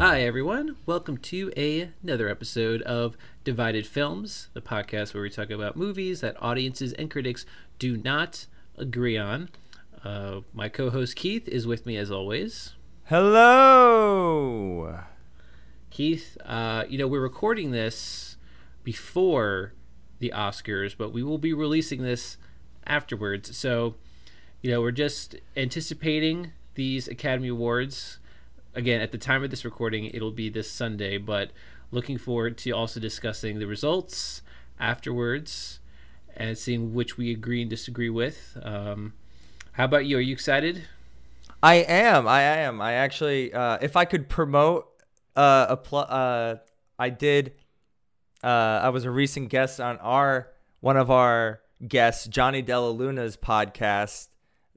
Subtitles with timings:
[0.00, 0.74] Hi, everyone.
[0.86, 6.20] Welcome to a, another episode of Divided Films, the podcast where we talk about movies
[6.22, 7.46] that audiences and critics
[7.78, 9.50] do not agree on.
[10.02, 12.74] Uh, my co host Keith is with me as always.
[13.04, 14.98] Hello.
[15.90, 18.36] Keith, uh, you know, we're recording this
[18.82, 19.74] before
[20.18, 22.36] the Oscars, but we will be releasing this
[22.86, 23.56] afterwards.
[23.56, 23.96] So,
[24.60, 28.18] you know, we're just anticipating these Academy Awards.
[28.74, 31.50] Again, at the time of this recording, it'll be this Sunday, but
[31.90, 34.42] looking forward to also discussing the results
[34.80, 35.78] afterwards
[36.34, 38.56] and seeing which we agree and disagree with.
[38.62, 39.12] Um,
[39.72, 40.16] how about you?
[40.16, 40.84] Are you excited?
[41.62, 42.26] I am.
[42.26, 42.80] I am.
[42.80, 44.88] I actually, uh, if I could promote
[45.36, 46.56] uh, a pl- uh,
[46.98, 47.52] I did.
[48.42, 50.48] Uh, I was a recent guest on our
[50.80, 54.28] one of our guests, Johnny Della Luna's podcast,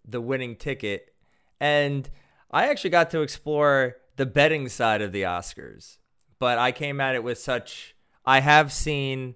[0.07, 1.13] The Winning Ticket,
[1.59, 2.09] and
[2.51, 5.97] I actually got to explore the betting side of the Oscars.
[6.39, 7.95] But I came at it with such.
[8.25, 9.35] I have seen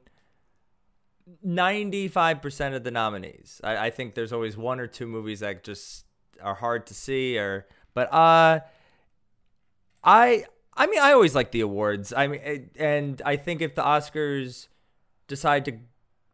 [1.45, 3.61] 95% of the nominees.
[3.63, 6.05] I, I think there's always one or two movies that just
[6.41, 8.61] are hard to see or but uh
[10.03, 12.13] I I mean I always like the awards.
[12.13, 14.67] I mean and I think if the Oscars
[15.27, 15.79] decide to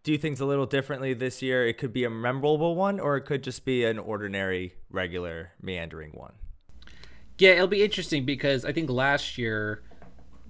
[0.05, 3.21] do things a little differently this year, it could be a memorable one or it
[3.21, 6.33] could just be an ordinary regular meandering one.
[7.39, 9.81] Yeah, it'll be interesting because I think last year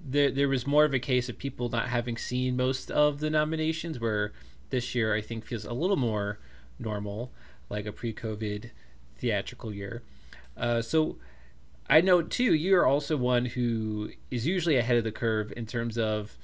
[0.07, 3.29] there there was more of a case of people not having seen most of the
[3.29, 4.33] nominations where
[4.69, 6.37] this year I think feels a little more
[6.77, 7.31] normal,
[7.69, 8.71] like a pre-COVID
[9.17, 10.03] theatrical year.
[10.57, 11.15] Uh, so
[11.89, 15.97] I know too, you're also one who is usually ahead of the curve in terms
[15.97, 16.37] of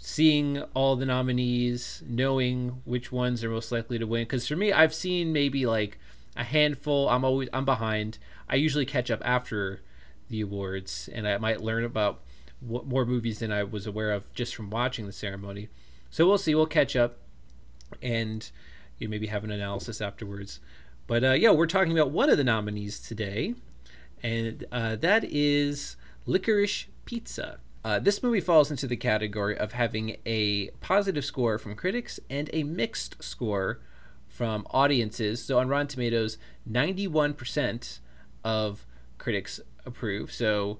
[0.00, 4.22] seeing all the nominees, knowing which ones are most likely to win.
[4.22, 5.98] Because for me, I've seen maybe like
[6.36, 7.08] a handful.
[7.08, 8.18] I'm always I'm behind.
[8.48, 9.80] I usually catch up after
[10.28, 12.20] the awards, and I might learn about
[12.60, 15.68] what more movies than I was aware of just from watching the ceremony.
[16.10, 16.54] So we'll see.
[16.54, 17.18] We'll catch up,
[18.02, 18.50] and
[18.98, 20.60] you maybe have an analysis afterwards.
[21.06, 23.54] But uh, yeah, we're talking about one of the nominees today,
[24.22, 25.96] and uh, that is
[26.26, 27.58] Licorice Pizza.
[27.88, 32.50] Uh, this movie falls into the category of having a positive score from critics and
[32.52, 33.80] a mixed score
[34.26, 35.42] from audiences.
[35.42, 36.36] So on Rotten Tomatoes,
[36.70, 38.00] 91%
[38.44, 38.84] of
[39.16, 40.30] critics approve.
[40.30, 40.78] So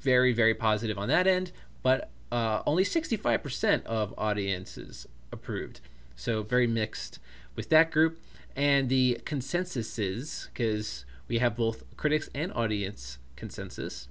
[0.00, 1.52] very, very positive on that end,
[1.84, 5.80] but uh, only 65% of audiences approved.
[6.16, 7.20] So very mixed
[7.54, 8.20] with that group
[8.56, 14.08] and the consensuses, because we have both critics and audience consensus.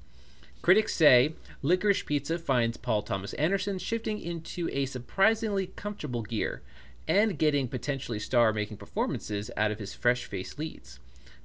[0.61, 1.33] Critics say
[1.63, 6.61] Licorice Pizza finds Paul Thomas Anderson shifting into a surprisingly comfortable gear
[7.07, 10.99] and getting potentially star making performances out of his fresh faced leads.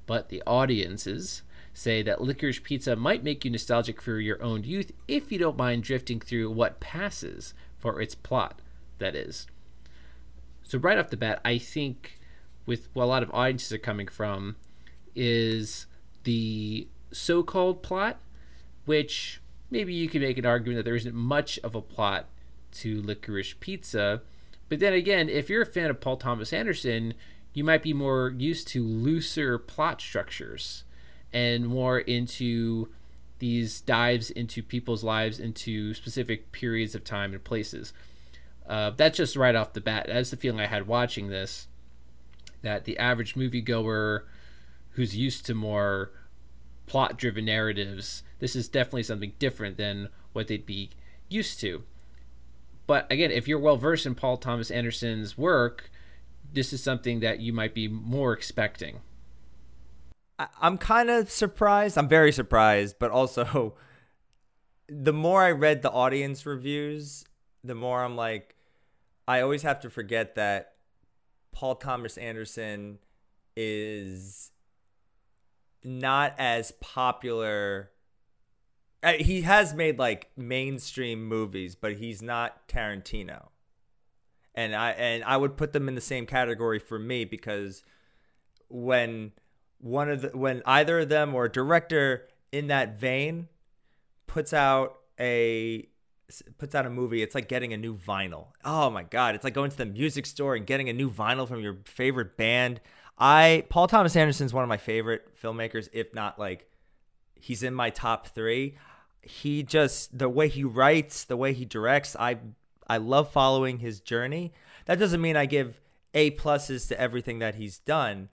[0.06, 4.92] But the audiences say that Licorice Pizza might make you nostalgic for your own youth
[5.08, 8.60] if you don't mind drifting through what passes for its plot,
[8.98, 9.46] that is.
[10.62, 12.18] So, right off the bat, I think
[12.66, 14.56] with what a lot of audiences are coming from
[15.14, 15.86] is
[16.24, 18.18] the so-called plot,
[18.86, 22.26] which maybe you could make an argument that there isn't much of a plot
[22.72, 24.22] to Licorice Pizza.
[24.68, 27.14] But then again, if you're a fan of Paul Thomas Anderson,
[27.52, 30.84] you might be more used to looser plot structures
[31.32, 32.88] and more into
[33.38, 37.92] these dives into people's lives into specific periods of time and places.
[38.66, 40.06] Uh, that's just right off the bat.
[40.08, 41.68] That's the feeling I had watching this
[42.62, 44.22] that the average moviegoer
[44.90, 46.10] who's used to more
[46.86, 50.90] plot driven narratives, this is definitely something different than what they'd be
[51.28, 51.82] used to.
[52.86, 55.90] But again, if you're well versed in Paul Thomas Anderson's work,
[56.52, 59.00] this is something that you might be more expecting.
[60.60, 61.96] I'm kind of surprised.
[61.96, 63.74] I'm very surprised, but also
[64.88, 67.24] the more I read the audience reviews,
[67.64, 68.54] the more I'm like,
[69.26, 70.74] I always have to forget that
[71.52, 72.98] Paul Thomas Anderson
[73.56, 74.52] is
[75.86, 77.90] not as popular.
[79.02, 83.48] Uh, he has made like mainstream movies, but he's not Tarantino.
[84.54, 87.82] And I and I would put them in the same category for me because
[88.68, 89.32] when
[89.78, 93.48] one of the when either of them or a director in that vein
[94.26, 95.88] puts out a
[96.58, 98.48] puts out a movie, it's like getting a new vinyl.
[98.64, 101.46] Oh my god, it's like going to the music store and getting a new vinyl
[101.46, 102.80] from your favorite band.
[103.18, 106.70] I Paul Thomas Anderson is one of my favorite filmmakers, if not like
[107.34, 108.76] he's in my top 3.
[109.22, 112.38] He just the way he writes, the way he directs, I
[112.86, 114.52] I love following his journey.
[114.86, 115.80] That doesn't mean I give
[116.14, 118.28] A pluses to everything that he's done.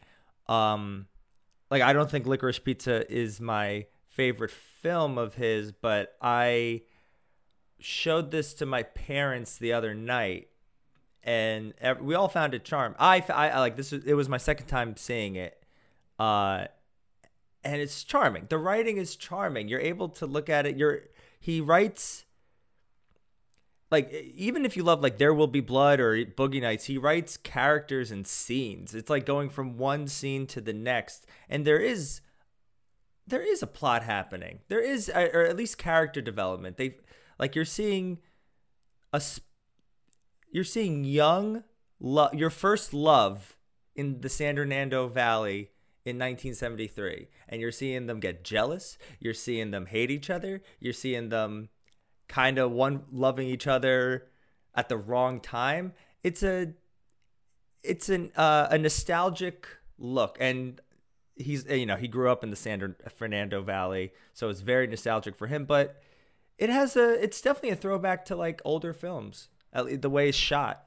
[0.47, 1.07] Um,
[1.71, 6.81] like I don't think Licorice Pizza is my favorite film of his, but I
[7.79, 10.49] showed this to my parents the other night,
[11.23, 12.95] and we all found it charm.
[12.99, 13.93] I, I, I like this.
[13.93, 15.63] it was my second time seeing it,
[16.19, 16.65] uh,
[17.63, 18.47] and it's charming.
[18.49, 19.67] The writing is charming.
[19.67, 20.77] You're able to look at it.
[20.77, 21.03] You're
[21.39, 22.25] he writes
[23.93, 27.37] like even if you love like There Will Be Blood or Boogie Nights, he writes
[27.37, 28.95] characters and scenes.
[28.95, 32.21] It's like going from one scene to the next, and there is
[33.27, 34.59] there is a plot happening.
[34.67, 36.77] There is, or at least character development.
[36.77, 36.95] They
[37.37, 38.17] like you're seeing
[39.13, 39.21] a
[40.53, 41.65] you're seeing young
[41.99, 43.57] love your first love
[43.95, 45.71] in the San Fernando Valley
[46.05, 50.93] in 1973 and you're seeing them get jealous you're seeing them hate each other you're
[50.93, 51.67] seeing them
[52.27, 54.27] kind of one loving each other
[54.75, 55.93] at the wrong time.
[56.23, 56.73] It's a
[57.83, 59.67] it's an uh, a nostalgic
[59.97, 60.81] look and
[61.35, 65.35] he's you know he grew up in the San Fernando Valley so it's very nostalgic
[65.35, 66.01] for him but
[66.57, 70.83] it has a it's definitely a throwback to like older films the way it's shot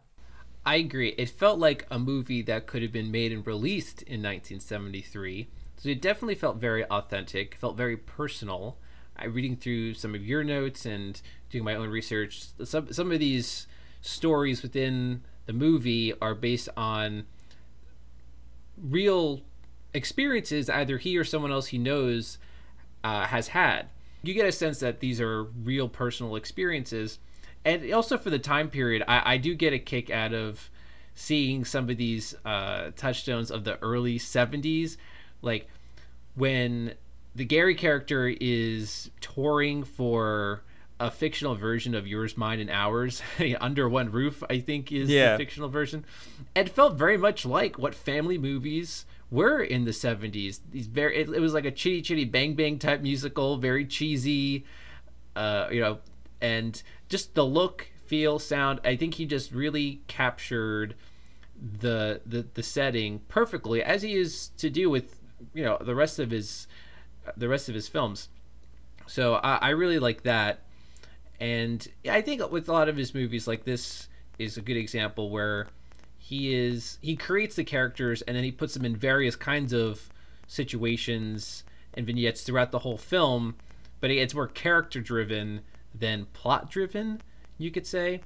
[0.66, 1.10] I agree.
[1.16, 5.48] It felt like a movie that could have been made and released in 1973.
[5.76, 8.76] So it definitely felt very authentic, felt very personal.
[9.16, 12.48] I reading through some of your notes and doing my own research.
[12.64, 13.68] Some some of these
[14.00, 17.26] stories within the movie are based on
[18.76, 19.42] real
[19.94, 22.38] experiences either he or someone else he knows
[23.04, 23.86] uh, has had.
[24.24, 27.20] You get a sense that these are real personal experiences
[27.66, 30.70] and also for the time period, I, I do get a kick out of
[31.14, 34.96] seeing some of these uh, touchstones of the early 70s.
[35.42, 35.68] Like
[36.36, 36.94] when
[37.34, 40.62] the Gary character is touring for
[41.00, 43.20] a fictional version of Yours, Mine, and Ours,
[43.60, 45.32] Under One Roof, I think is yeah.
[45.32, 46.04] the fictional version.
[46.54, 50.60] It felt very much like what family movies were in the 70s.
[50.70, 54.64] These very, it, it was like a chitty chitty bang bang type musical, very cheesy,
[55.34, 55.98] uh, you know,
[56.40, 58.80] and just the look, feel, sound.
[58.84, 60.94] I think he just really captured
[61.58, 65.20] the the the setting perfectly, as he is to do with
[65.54, 66.66] you know the rest of his
[67.36, 68.28] the rest of his films.
[69.06, 70.60] So I, I really like that,
[71.40, 75.30] and I think with a lot of his movies, like this is a good example
[75.30, 75.68] where
[76.26, 80.10] he is he creates the characters and then he puts them in various kinds of
[80.48, 81.62] situations
[81.94, 83.54] and vignettes throughout the whole film
[84.00, 85.60] but it's more character driven
[85.98, 87.20] than plot driven,
[87.58, 88.20] you could say.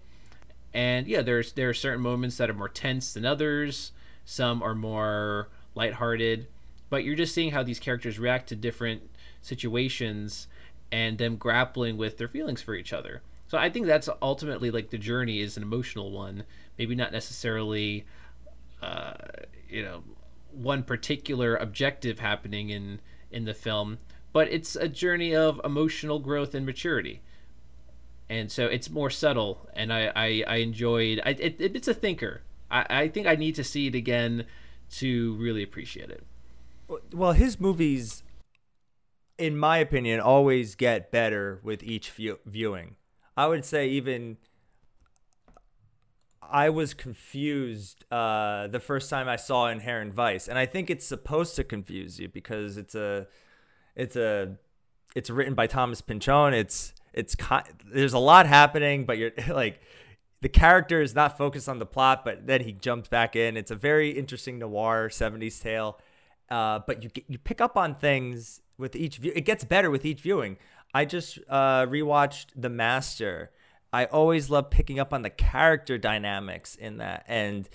[0.72, 3.93] And yeah, there's there are certain moments that are more tense than others.
[4.25, 6.46] Some are more lighthearted,
[6.88, 9.02] but you're just seeing how these characters react to different
[9.43, 10.46] situations
[10.93, 13.22] and them grappling with their feelings for each other.
[13.49, 16.44] So I think that's ultimately like the journey is an emotional one,
[16.78, 18.05] maybe not necessarily,
[18.81, 19.14] uh,
[19.69, 20.05] you know,
[20.52, 23.00] one particular objective happening in
[23.32, 23.99] in the film,
[24.32, 27.23] but it's a journey of emotional growth and maturity
[28.31, 32.43] and so it's more subtle and i i, I enjoyed I, it, it's a thinker.
[32.71, 34.47] I, I think i need to see it again
[34.93, 36.25] to really appreciate it.
[37.12, 38.23] Well his movies
[39.37, 42.97] in my opinion always get better with each view- viewing.
[43.37, 44.37] I would say even
[46.43, 51.06] I was confused uh, the first time I saw Inherent Vice, and I think it's
[51.06, 53.28] supposed to confuse you because it's a,
[53.95, 54.57] it's a,
[55.14, 56.52] it's written by Thomas Pynchon.
[56.52, 57.37] It's it's
[57.87, 59.81] there's a lot happening, but you're like
[60.40, 63.57] the character is not focused on the plot, but then he jumps back in.
[63.57, 65.99] It's a very interesting noir 70s tale.
[66.50, 69.33] Uh, but you you pick up on things with each view.
[69.35, 70.57] It gets better with each viewing.
[70.93, 73.52] I just uh, rewatched The Master.
[73.93, 77.69] I always love picking up on the character dynamics in that, and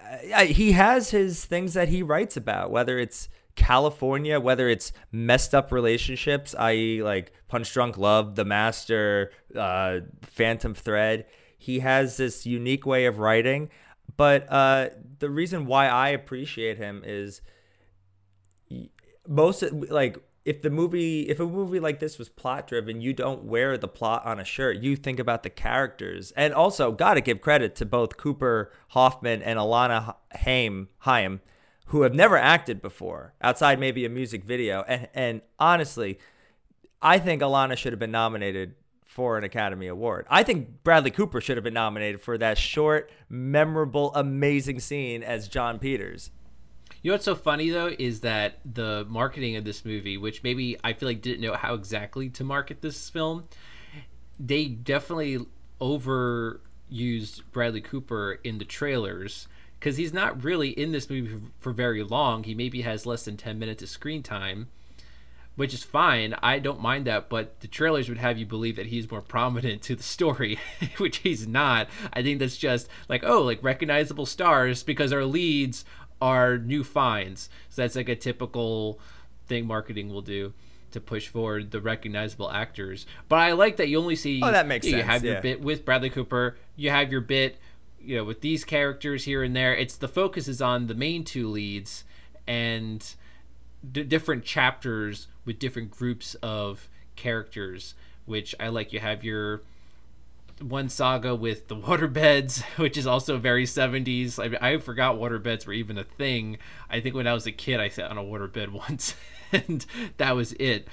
[0.00, 5.52] uh, he has his things that he writes about, whether it's California, whether it's messed
[5.52, 11.26] up relationships, i.e., like Punch Drunk Love, The Master, uh, Phantom Thread,
[11.58, 13.68] he has this unique way of writing.
[14.16, 17.42] But uh, the reason why I appreciate him is
[19.26, 23.44] most like if the movie if a movie like this was plot driven you don't
[23.44, 27.42] wear the plot on a shirt you think about the characters and also gotta give
[27.42, 31.40] credit to both cooper hoffman and alana haim haim
[31.88, 34.84] who have never acted before outside maybe a music video.
[34.86, 36.18] And, and honestly,
[37.00, 40.26] I think Alana should have been nominated for an Academy Award.
[40.28, 45.48] I think Bradley Cooper should have been nominated for that short, memorable, amazing scene as
[45.48, 46.30] Jon Peters.
[47.02, 50.76] You know what's so funny though is that the marketing of this movie, which maybe
[50.84, 53.48] I feel like didn't know how exactly to market this film,
[54.38, 55.46] they definitely
[55.80, 62.02] overused Bradley Cooper in the trailers because he's not really in this movie for, very
[62.02, 62.44] long.
[62.44, 64.68] He maybe has less than 10 minutes of screen time,
[65.56, 66.34] which is fine.
[66.42, 69.82] I don't mind that, but the trailers would have you believe that he's more prominent
[69.82, 70.58] to the story,
[70.98, 71.88] which he's not.
[72.12, 75.84] I think that's just like, oh, like recognizable stars because our leads
[76.20, 77.48] are new finds.
[77.70, 78.98] So that's like a typical
[79.46, 80.52] thing marketing will do
[80.90, 83.06] to push forward the recognizable actors.
[83.28, 84.40] But I like that you only see.
[84.42, 85.02] Oh, that makes you, sense.
[85.02, 85.32] You have yeah.
[85.32, 86.56] your bit with Bradley Cooper.
[86.76, 87.58] You have your bit,
[88.08, 89.74] you know, with these characters here and there.
[89.74, 92.04] It's the focus is on the main two leads
[92.46, 93.04] and
[93.92, 97.94] d- different chapters with different groups of characters.
[98.24, 98.94] Which I like.
[98.94, 99.60] You have your
[100.60, 104.42] one saga with the waterbeds, which is also very 70s.
[104.42, 106.56] I, mean, I forgot waterbeds were even a thing.
[106.90, 109.16] I think when I was a kid, I sat on a waterbed once,
[109.52, 109.84] and
[110.16, 110.88] that was it.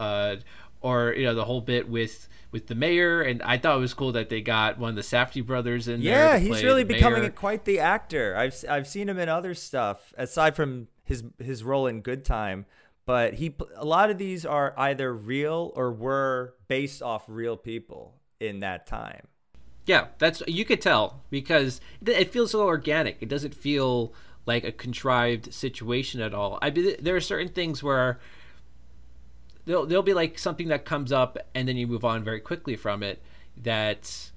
[0.00, 0.36] Uh,
[0.80, 3.92] or you know the whole bit with with the mayor, and I thought it was
[3.92, 6.26] cool that they got one of the Safdie brothers in yeah, there.
[6.32, 8.34] Yeah, he's really becoming a, quite the actor.
[8.34, 12.64] I've I've seen him in other stuff aside from his his role in Good Time.
[13.04, 18.14] But he a lot of these are either real or were based off real people
[18.40, 19.28] in that time.
[19.84, 23.18] Yeah, that's you could tell because it feels so organic.
[23.20, 24.14] It doesn't feel
[24.46, 26.58] like a contrived situation at all.
[26.62, 28.18] I there are certain things where
[29.66, 32.76] there'll there'll be like something that comes up and then you move on very quickly
[32.76, 33.20] from it.
[33.56, 34.30] That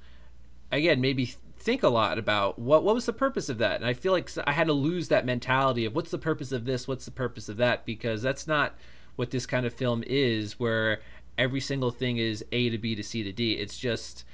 [0.72, 1.26] again maybe
[1.58, 3.78] think a lot about what what was the purpose of that.
[3.78, 6.66] And I feel like I had to lose that mentality of what's the purpose of
[6.66, 8.76] this, what's the purpose of that, because that's not
[9.16, 10.60] what this kind of film is.
[10.60, 11.00] Where
[11.38, 13.54] every single thing is A to B to C to D.
[13.54, 14.26] It's just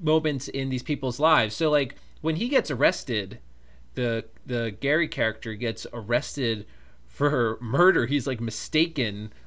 [0.00, 1.54] moments in these people's lives.
[1.54, 3.38] So like when he gets arrested,
[3.94, 6.66] the the Gary character gets arrested
[7.06, 8.06] for murder.
[8.06, 8.40] He's like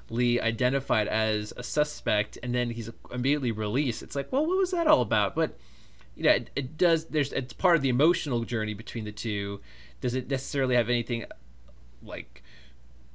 [0.10, 4.04] mistakenly identified as a suspect, and then he's immediately released.
[4.04, 5.36] It's like, well, what was that all about?
[5.36, 5.58] But
[6.16, 7.06] you know, it, it does.
[7.06, 9.62] There's it's part of the emotional journey between the two.
[10.02, 11.26] Does it necessarily have anything
[12.04, 12.44] like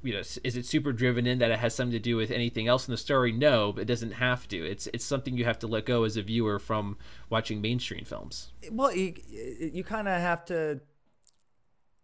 [0.03, 2.67] you know is it super driven in that it has something to do with anything
[2.67, 5.59] else in the story no but it doesn't have to it's it's something you have
[5.59, 6.97] to let go as a viewer from
[7.29, 10.81] watching mainstream films well you, you kind of have to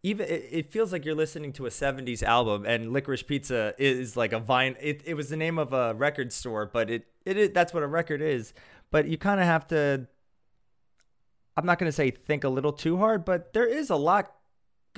[0.04, 4.32] even it, feels like you're listening to a 70s album and licorice pizza is like
[4.32, 7.54] a vine it, it was the name of a record store but it, it, it
[7.54, 8.54] that's what a record is
[8.92, 10.08] but you kind of have to
[11.58, 14.38] i'm not going to say think a little too hard but there is a lot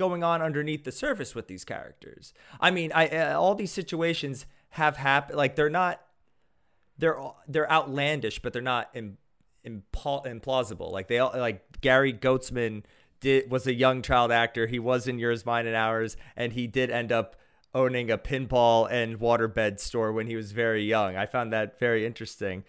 [0.00, 2.32] going on underneath the surface with these characters.
[2.58, 5.36] I mean, I uh, all these situations have happened.
[5.36, 6.00] Like they're not,
[6.96, 9.18] they're they're outlandish, but they're not Im,
[9.64, 10.90] impo- implausible.
[10.90, 12.84] Like they all like Gary Goetzman
[13.20, 14.66] did was a young child actor.
[14.66, 17.36] He was in Yours, Mine, and Ours, and he did end up
[17.74, 21.16] owning a pinball and waterbed store when he was very young.
[21.16, 22.64] I found that very interesting.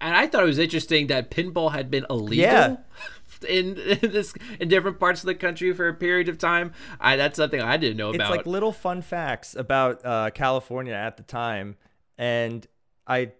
[0.00, 2.44] And I thought it was interesting that pinball had been illegal.
[2.44, 2.76] Yeah.
[3.48, 6.72] in, in, this in different parts of the country for a period of time.
[7.00, 8.20] I that's something I didn't know about.
[8.20, 11.76] It's like little fun facts about uh, California at the time,
[12.18, 12.66] and
[13.06, 13.32] I,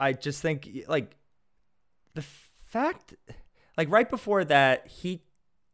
[0.00, 1.16] I just think like
[2.14, 3.14] the fact,
[3.78, 5.22] like right before that, he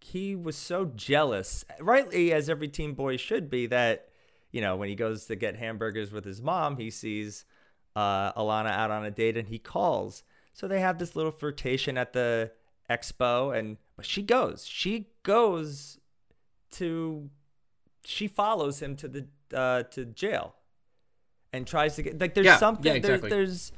[0.00, 4.10] he was so jealous, rightly as every teen boy should be, that
[4.52, 7.46] you know when he goes to get hamburgers with his mom, he sees
[7.96, 10.22] uh, Alana out on a date and he calls.
[10.52, 12.52] So they have this little flirtation at the
[12.90, 15.98] expo and but she goes she goes
[16.70, 17.30] to
[18.04, 20.54] she follows him to the uh to jail
[21.52, 23.30] and tries to get like there's yeah, something yeah, exactly.
[23.30, 23.72] there's, there's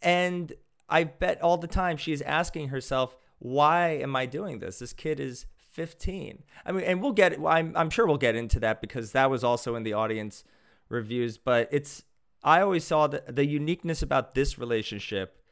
[0.00, 0.52] and
[0.88, 4.78] i bet all the time she's asking herself why am i doing this?
[4.78, 8.58] This kid is 15 i mean and we'll get i'm, I'm sure we'll get into
[8.60, 10.44] that because that was also in the audience
[10.88, 12.04] reviews but it's
[12.44, 15.42] i always saw the, the uniqueness about this relationship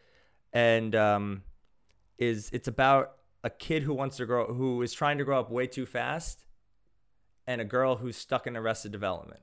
[0.52, 1.42] and um
[2.18, 5.50] is it's about a kid who wants to grow who is trying to grow up
[5.50, 6.46] way too fast
[7.44, 9.42] and a girl who's stuck in arrested development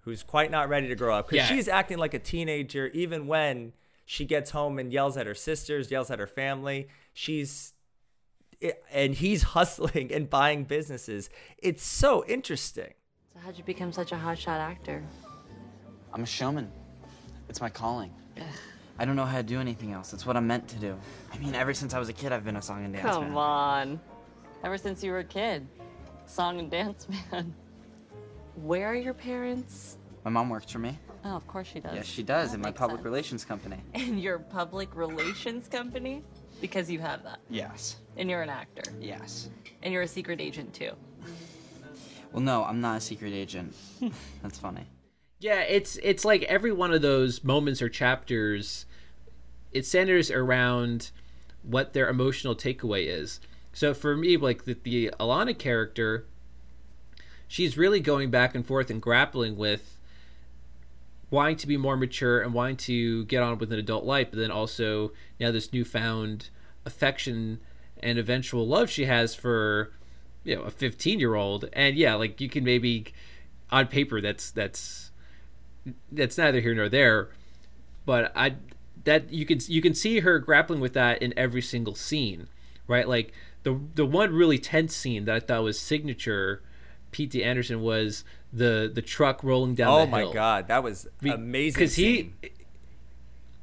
[0.00, 1.54] who's quite not ready to grow up because Yeah.
[1.54, 3.72] she's acting like a teenager even when
[4.04, 7.74] she gets home and yells at her sisters yells at her family she's
[8.92, 11.28] and he's hustling and buying businesses
[11.58, 12.94] it's so interesting
[13.34, 15.02] So how'd you become such a hotshot actor?
[16.14, 16.70] I'm a showman.
[17.48, 18.12] It's my calling.
[18.98, 20.12] I don't know how to do anything else.
[20.12, 20.94] It's what I'm meant to do.
[21.32, 23.28] I mean, ever since I was a kid, I've been a song and dance Come
[23.30, 23.36] man.
[23.36, 24.00] on.
[24.62, 25.66] Ever since you were a kid.
[26.26, 27.54] Song and dance man.
[28.56, 29.96] Where are your parents?
[30.24, 30.98] My mom works for me.
[31.24, 31.94] Oh, of course she does.
[31.94, 33.04] Yes, she does That in my public sense.
[33.06, 33.78] relations company.
[33.94, 36.22] In your public relations company?
[36.62, 37.40] Because you have that.
[37.50, 37.96] Yes.
[38.16, 38.90] And you're an actor.
[39.00, 39.50] Yes.
[39.82, 40.92] And you're a secret agent too.
[42.32, 43.74] Well, no, I'm not a secret agent.
[44.42, 44.86] That's funny.
[45.40, 48.86] Yeah, it's it's like every one of those moments or chapters,
[49.72, 51.10] it centers around
[51.62, 53.40] what their emotional takeaway is.
[53.72, 56.26] So for me, like the, the Alana character,
[57.48, 59.98] she's really going back and forth and grappling with
[61.32, 64.38] wanting to be more mature and wanting to get on with an adult life, but
[64.38, 65.10] then also
[65.40, 66.50] now this newfound
[66.86, 67.58] affection
[68.00, 69.92] and eventual love she has for
[70.44, 73.06] you know a 15 year old and yeah like you can maybe
[73.70, 75.12] on paper that's that's
[76.10, 77.30] that's neither here nor there.
[78.06, 78.54] But i
[79.04, 82.46] that you can you can see her grappling with that in every single scene
[82.86, 83.08] right?
[83.08, 86.62] Like the the one really tense scene that i thought was signature
[87.12, 87.44] P.T.
[87.44, 89.88] Anderson was the the truck rolling down.
[89.88, 91.78] Oh my god, that was amazing!
[91.78, 92.32] Because he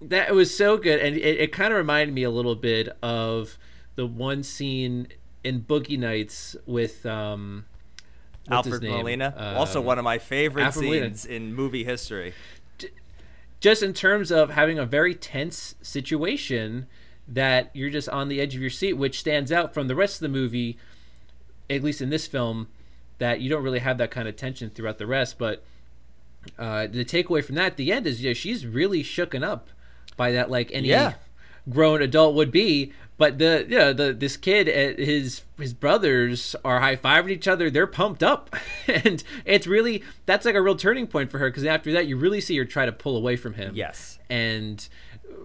[0.02, 3.58] that was so good, and it, it kind of reminded me a little bit of
[3.96, 5.08] the one scene
[5.44, 7.66] in Boogie Nights with um,
[8.50, 11.46] Alfred Molina, um, also one of my favorite Alfred scenes Molina.
[11.46, 12.34] in movie history.
[13.60, 16.88] Just in terms of having a very tense situation
[17.28, 20.16] that you're just on the edge of your seat, which stands out from the rest
[20.16, 20.78] of the movie,
[21.70, 22.70] at least in this film
[23.20, 25.38] that you don't really have that kind of tension throughout the rest.
[25.38, 25.64] But
[26.58, 29.70] uh, the takeaway from that at the end is, know, she's really shooken up
[30.18, 31.14] by that, like any yeah.
[31.70, 32.92] grown adult would be.
[33.18, 37.50] But the you know, the this kid, uh, his his brothers are high fiving each
[37.50, 37.70] other.
[37.70, 38.56] They're pumped up,
[38.88, 42.16] and it's really that's like a real turning point for her because after that, you
[42.16, 43.76] really see her try to pull away from him.
[43.76, 44.88] Yes, and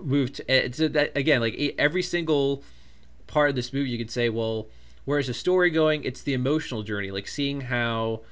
[0.01, 1.41] move to, uh, to that again.
[1.41, 2.63] Like every single
[3.27, 4.69] part of this movie, you could say, well,
[5.05, 8.23] Whereas the story going, it's the emotional journey, like seeing how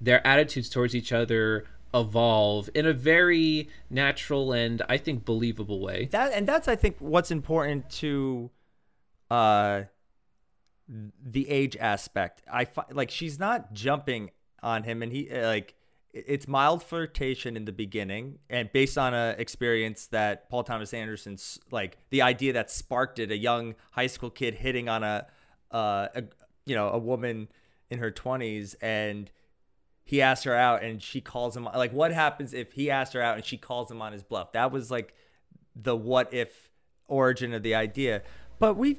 [0.00, 6.08] their attitudes towards each other evolve in a very natural and I think believable way.
[6.10, 8.50] That and that's I think what's important to
[9.30, 9.82] uh
[10.88, 12.42] the age aspect.
[12.52, 14.30] I fi- like she's not jumping
[14.62, 15.74] on him and he like
[16.12, 21.58] it's mild flirtation in the beginning and based on a experience that Paul Thomas Anderson's
[21.70, 25.26] like the idea that sparked it a young high school kid hitting on a
[25.70, 26.24] uh, a,
[26.64, 27.48] you know, a woman
[27.90, 29.30] in her 20s and
[30.04, 33.22] he asks her out and she calls him like what happens if he asks her
[33.22, 34.52] out and she calls him on his bluff?
[34.52, 35.14] That was like
[35.74, 36.70] the what if
[37.08, 38.22] origin of the idea.
[38.58, 38.98] But we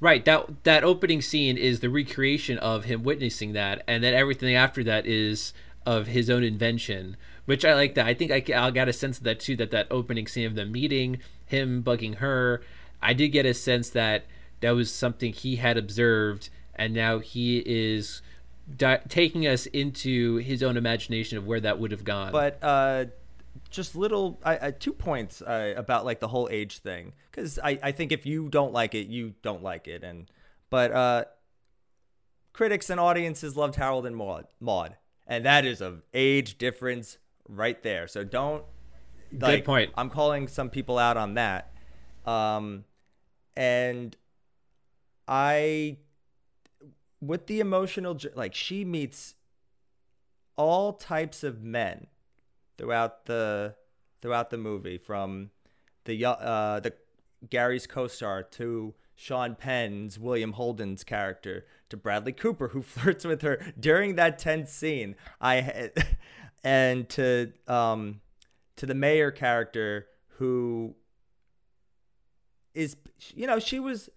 [0.00, 4.54] right that that opening scene is the recreation of him witnessing that and then everything
[4.54, 5.54] after that is
[5.86, 8.06] of his own invention which i like that.
[8.06, 10.54] I think i, I got a sense of that too that that opening scene of
[10.54, 11.18] them meeting
[11.52, 12.62] him bugging her.
[13.00, 14.26] I did get a sense that
[14.62, 18.22] that was something he had observed, and now he is
[18.74, 22.32] di- taking us into his own imagination of where that would have gone.
[22.32, 23.06] But uh,
[23.70, 27.78] just little I, I, two points uh, about like the whole age thing, because I,
[27.82, 30.30] I think if you don't like it, you don't like it, and
[30.70, 31.24] but uh,
[32.52, 34.96] critics and audiences loved Harold and Maude, Maude,
[35.26, 38.06] and that is a age difference right there.
[38.06, 38.64] So don't.
[39.32, 39.90] Like, Good point.
[39.96, 41.72] I'm calling some people out on that.
[42.26, 42.84] Um,
[43.56, 44.16] and
[45.26, 45.98] I
[47.20, 49.34] with the emotional like she meets
[50.56, 52.08] all types of men
[52.76, 53.76] throughout the
[54.20, 55.50] throughout the movie from
[56.04, 56.92] the uh the
[57.48, 63.72] Gary's co-star to Sean Penn's William Holden's character to Bradley Cooper who flirts with her
[63.78, 65.14] during that tense scene.
[65.40, 65.90] I
[66.64, 68.20] and to um
[68.76, 70.06] to the mayor character
[70.38, 70.96] who
[72.74, 72.96] is
[73.34, 74.08] you know she was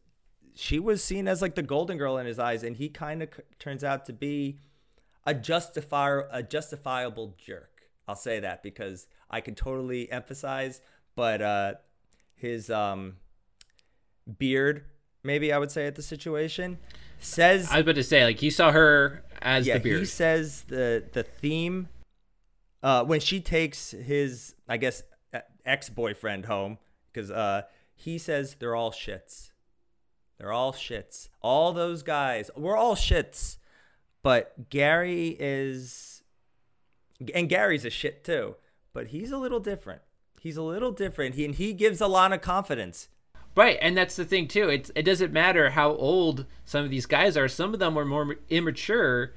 [0.55, 3.29] she was seen as like the golden girl in his eyes, and he kind of
[3.35, 4.59] c- turns out to be
[5.25, 7.89] a justifier, a justifiable jerk.
[8.07, 10.81] I'll say that because I can totally emphasize,
[11.15, 11.73] but uh,
[12.35, 13.17] his um,
[14.37, 14.85] beard,
[15.23, 16.77] maybe I would say at the situation,
[17.19, 17.69] says.
[17.71, 19.99] I was about to say, like he saw her as yeah, the beard.
[19.99, 21.89] He says the the theme
[22.81, 25.03] uh, when she takes his, I guess,
[25.65, 26.77] ex boyfriend home
[27.11, 27.63] because uh,
[27.95, 29.49] he says they're all shits.
[30.37, 31.29] They're all shits.
[31.41, 33.57] All those guys, we're all shits.
[34.21, 36.23] But Gary is,
[37.33, 38.55] and Gary's a shit too.
[38.91, 40.01] But he's a little different.
[40.41, 41.35] He's a little different.
[41.35, 43.09] He and he gives Alana confidence.
[43.55, 44.69] Right, and that's the thing too.
[44.69, 47.47] It it doesn't matter how old some of these guys are.
[47.47, 49.33] Some of them are more immature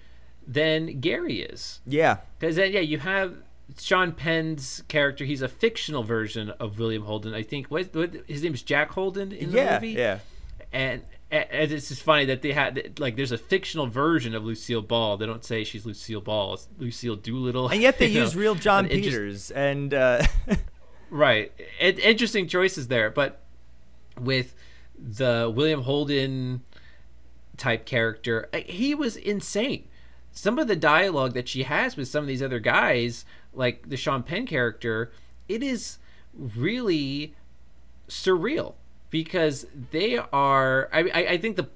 [0.47, 1.81] than Gary is.
[1.87, 3.43] Yeah, because then yeah, you have
[3.79, 5.25] Sean Penn's character.
[5.25, 7.35] He's a fictional version of William Holden.
[7.35, 9.91] I think what, what his name is Jack Holden in the yeah, movie.
[9.91, 10.19] Yeah,
[10.73, 14.83] and, and it's just funny that they had like there's a fictional version of Lucille
[14.83, 15.17] Ball.
[15.17, 16.55] They don't say she's Lucille Ball.
[16.55, 17.69] It's Lucille Doolittle.
[17.69, 18.41] And yet they use know?
[18.41, 20.23] real John and Peters and uh...
[21.11, 21.53] right.
[21.79, 23.43] It, interesting choices there, but
[24.19, 24.55] with
[24.99, 26.63] the William Holden
[27.57, 29.89] type character, he was insane.
[30.33, 33.97] Some of the dialogue that she has with some of these other guys, like the
[33.97, 35.13] Sean Penn character,
[35.49, 35.99] it is
[36.33, 37.35] really
[38.09, 38.75] surreal
[39.11, 40.89] because they are.
[40.93, 41.69] I, I think the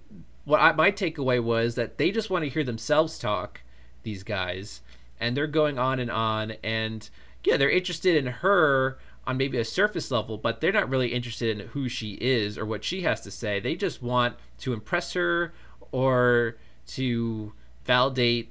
[0.45, 3.63] what I, my takeaway was that they just want to hear themselves talk,
[4.03, 4.81] these guys,
[5.21, 7.09] and they're going on and on, and
[7.45, 11.59] yeah, they're interested in her on maybe a surface level, but they're not really interested
[11.59, 13.61] in who she is or what she has to say.
[13.61, 15.53] They just want to impress her
[15.93, 16.57] or
[16.89, 17.53] to
[17.85, 18.51] validate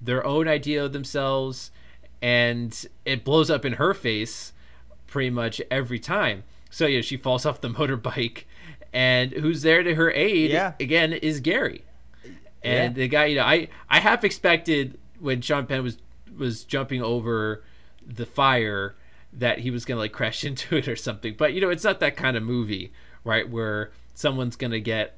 [0.00, 1.72] their own idea of themselves,
[2.22, 4.52] and it blows up in her face
[5.06, 6.44] pretty much every time.
[6.70, 8.44] So yeah, she falls off the motorbike,
[8.92, 10.74] and who's there to her aid Yeah.
[10.80, 11.84] again is Gary.
[12.62, 13.02] And Yeah.
[13.02, 15.98] the guy, you know, I I half expected when Sean Penn was
[16.36, 17.62] was jumping over
[18.06, 18.94] the fire
[19.32, 21.34] that he was gonna like crash into it or something.
[21.36, 22.92] But you know, it's not that kind of movie,
[23.24, 23.48] right?
[23.48, 25.14] Where someone's gonna get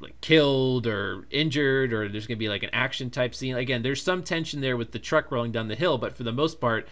[0.00, 3.82] like killed or injured or there's going to be like an action type scene again
[3.82, 6.60] there's some tension there with the truck rolling down the hill but for the most
[6.60, 6.88] part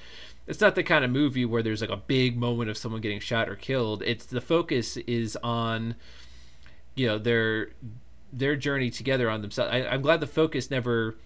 [0.46, 3.20] it's not the kind of movie where there's like a big moment of someone getting
[3.20, 4.02] shot or killed.
[4.02, 5.94] It's the focus is on
[6.94, 7.70] you know their
[8.32, 9.72] their journey together on themselves.
[9.72, 11.16] I, i'm glad the focus never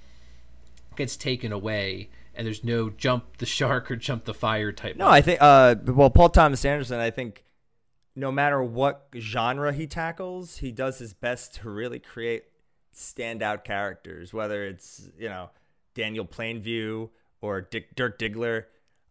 [0.96, 5.09] gets taken away and there's no jump the shark or jump the fire type No,
[5.09, 7.44] I think uh well Paul Thomas Anderson, I think
[8.14, 12.44] no matter what genre he tackles, he does his best to really create
[12.92, 15.50] standout characters, whether it's, you know,
[15.94, 18.64] Daniel Plainview or Dick, Dirk Diggler.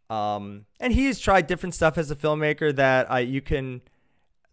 [0.10, 3.82] Um and he has tried different stuff as a filmmaker that I you can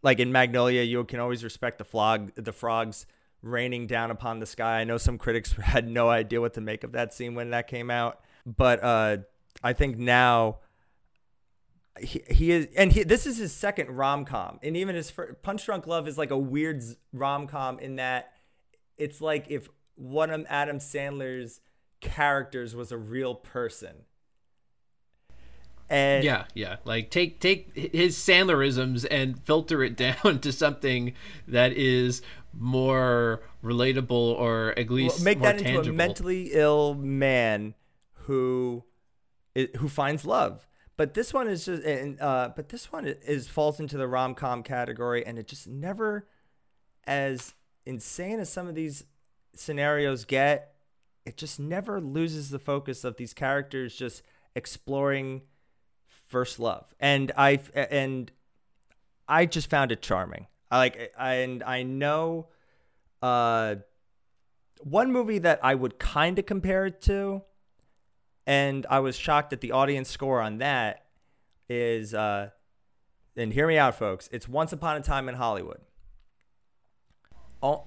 [0.03, 3.07] like in Magnolia, you can always respect the flog the frogs
[3.43, 4.81] raining down upon the sky.
[4.81, 7.69] I know some critics had no idea what to make of that scene when that
[7.69, 9.19] came out, but uh
[9.63, 10.59] I think now
[12.01, 14.59] he, he is and he, this is his second rom-com.
[14.63, 18.33] And even his first, punch drunk love is like a weird rom-com in that
[18.97, 21.61] it's like if one of adam sandler's
[22.01, 24.05] characters was a real person
[25.89, 26.77] and Yeah, yeah.
[26.85, 31.15] Like take take his Sandlerisms and filter it down to something
[31.47, 32.23] that is
[32.59, 37.75] more relatable or at least make more that into a mentally ill man
[38.27, 38.85] who
[39.79, 40.67] who finds love
[40.97, 44.63] but this one is just and uh but this one is falls into the rom-com
[44.63, 46.29] category and it just never
[47.07, 47.55] as
[47.87, 49.05] insane as some of these
[49.55, 50.75] scenarios get
[51.25, 54.23] it just never loses the focus of these characters just
[54.55, 55.43] exploring
[56.35, 58.33] first love and i and
[59.29, 62.49] i just found it charming i like and i know
[63.23, 63.77] uh
[64.85, 67.43] one movie that I would kind of compare it to,
[68.47, 71.07] and I was shocked at the audience score on that,
[71.69, 72.51] is, uh,
[73.37, 74.29] and hear me out, folks.
[74.31, 75.81] It's Once Upon a Time in Hollywood.
[77.63, 77.85] Oh,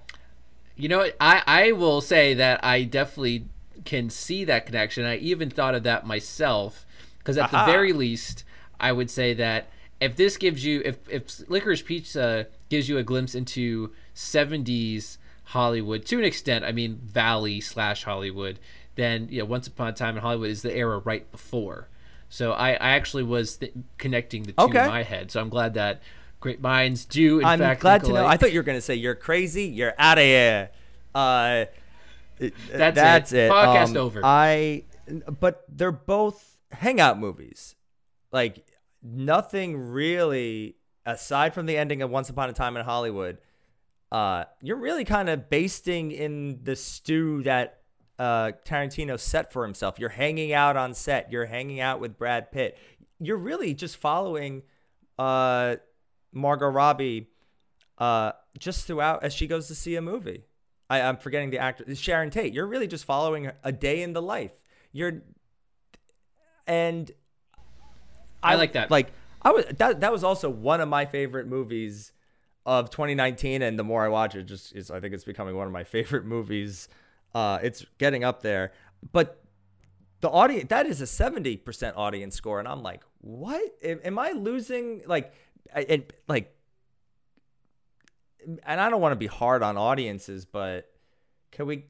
[0.75, 1.11] You know.
[1.19, 3.45] I I will say that I definitely
[3.85, 5.05] can see that connection.
[5.05, 6.85] I even thought of that myself
[7.27, 7.65] because at Aha.
[7.65, 8.45] the very least,
[8.79, 9.67] I would say that
[9.99, 16.05] if this gives you if if Licorice Pizza gives you a glimpse into 70s Hollywood
[16.05, 18.59] to an extent, I mean Valley slash Hollywood,
[18.95, 21.89] then you know Once Upon a Time in Hollywood is the era right before.
[22.29, 24.81] So I, I actually was th- connecting the two Okay.
[24.83, 25.31] in my head.
[25.31, 26.01] So I'm glad that
[26.39, 28.27] great minds do in I'm fact glad think to know.
[28.27, 29.63] I thought you were going to say, You're crazy.
[29.65, 30.69] You're out of here.
[31.15, 31.65] Uh,
[32.39, 32.95] it- That's it.
[32.95, 33.51] that's it.
[33.51, 34.21] Podcast Um, over.
[34.23, 34.83] I,
[35.39, 37.75] but they're both hangout movies.
[38.31, 38.65] Like,
[39.01, 40.75] nothing really,
[41.05, 43.37] aside from the ending of Once Upon a Time in Hollywood,
[44.11, 47.81] uh, you're really kind of basting in the stew that
[48.19, 49.99] uh, Tarantino set for himself.
[49.99, 51.31] You're hanging out on set.
[51.31, 52.77] You're hanging out with Brad Pitt.
[53.19, 54.63] You're really just following
[55.19, 55.75] uh,
[56.31, 57.29] Margot Robbie
[57.97, 60.45] uh, just throughout as she goes to see a movie.
[60.89, 62.53] I, I'm forgetting the actor, Sharon Tate.
[62.53, 64.63] You're really just following a day in the life.
[64.91, 65.23] You're,
[66.67, 67.11] and
[68.43, 68.91] I like that.
[68.91, 72.11] Like I was that that was also one of my favorite movies
[72.65, 75.67] of 2019, and the more I watch it, just is I think it's becoming one
[75.67, 76.87] of my favorite movies.
[77.33, 78.71] Uh, it's getting up there,
[79.11, 79.43] but
[80.21, 83.61] the audience that is a 70% audience score, and I'm like, what?
[83.83, 85.03] Am, I losing?
[85.05, 85.33] Like,
[85.75, 86.53] I- it like,
[88.63, 90.89] and I don't want to be hard on audiences, but
[91.51, 91.85] can we?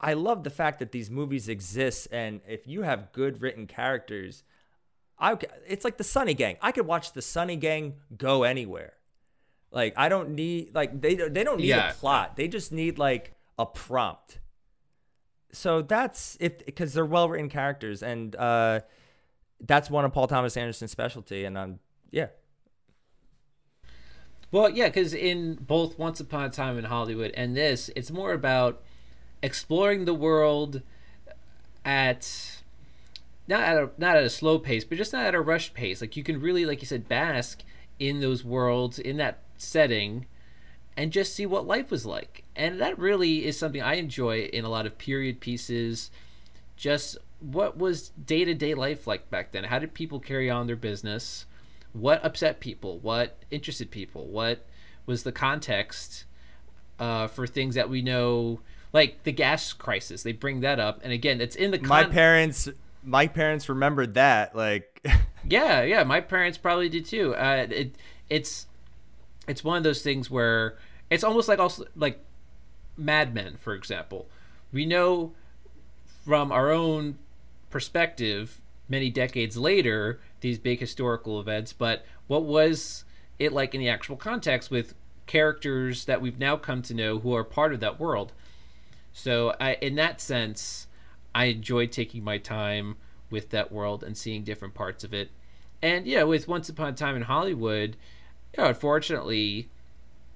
[0.00, 4.42] I love the fact that these movies exist, and if you have good written characters,
[5.18, 5.36] I
[5.66, 6.56] it's like the Sunny Gang.
[6.60, 8.94] I could watch the Sunny Gang go anywhere.
[9.70, 11.90] Like I don't need like they they don't need Yeah.
[11.90, 12.36] a plot.
[12.36, 14.40] They just need like a prompt.
[15.52, 18.80] So that's if because they're well written characters, and uh,
[19.60, 21.44] that's one of Paul Thomas Anderson's specialty.
[21.44, 21.78] And I'm
[22.10, 22.28] yeah,
[24.50, 28.32] Well, yeah, because in both Once Upon a Time in Hollywood and this, it's more
[28.32, 28.82] about
[29.44, 30.80] exploring the world
[31.84, 32.62] at
[33.46, 36.00] not at a not at a slow pace, but just not at a rushed pace.
[36.00, 37.62] Like you can really, like you said, bask
[37.98, 40.24] in those worlds in that setting,
[40.96, 42.44] and just see what life was like.
[42.56, 46.10] And that really is something I enjoy in a lot of period pieces.
[46.76, 49.64] Just what was day to day life like back then?
[49.64, 51.44] How did people carry on their business?
[51.92, 52.98] What upset people?
[52.98, 54.26] What interested people?
[54.26, 54.64] What
[55.04, 56.24] was the context
[56.98, 58.60] uh, for things that we know,
[58.94, 60.22] like the gas crisis?
[60.22, 62.68] They bring that up, and again, it's in the con- my parents.
[63.02, 65.06] My parents remembered that, like.
[65.46, 67.34] yeah, yeah, my parents probably did too.
[67.34, 67.96] Uh, it,
[68.30, 68.66] it's
[69.46, 70.78] it's one of those things where
[71.10, 72.20] it's almost like also like
[72.96, 74.26] Mad Men, for example.
[74.72, 75.32] We know
[76.24, 77.18] from our own
[77.70, 83.04] perspective, many decades later, these big historical events, but what was
[83.38, 84.94] it like in the actual context with
[85.26, 88.32] characters that we've now come to know who are part of that world?
[89.14, 90.88] So, I, in that sense,
[91.34, 92.96] I enjoyed taking my time
[93.30, 95.30] with that world and seeing different parts of it.
[95.80, 97.96] And yeah, with Once Upon a Time in Hollywood,
[98.52, 99.68] you know, unfortunately,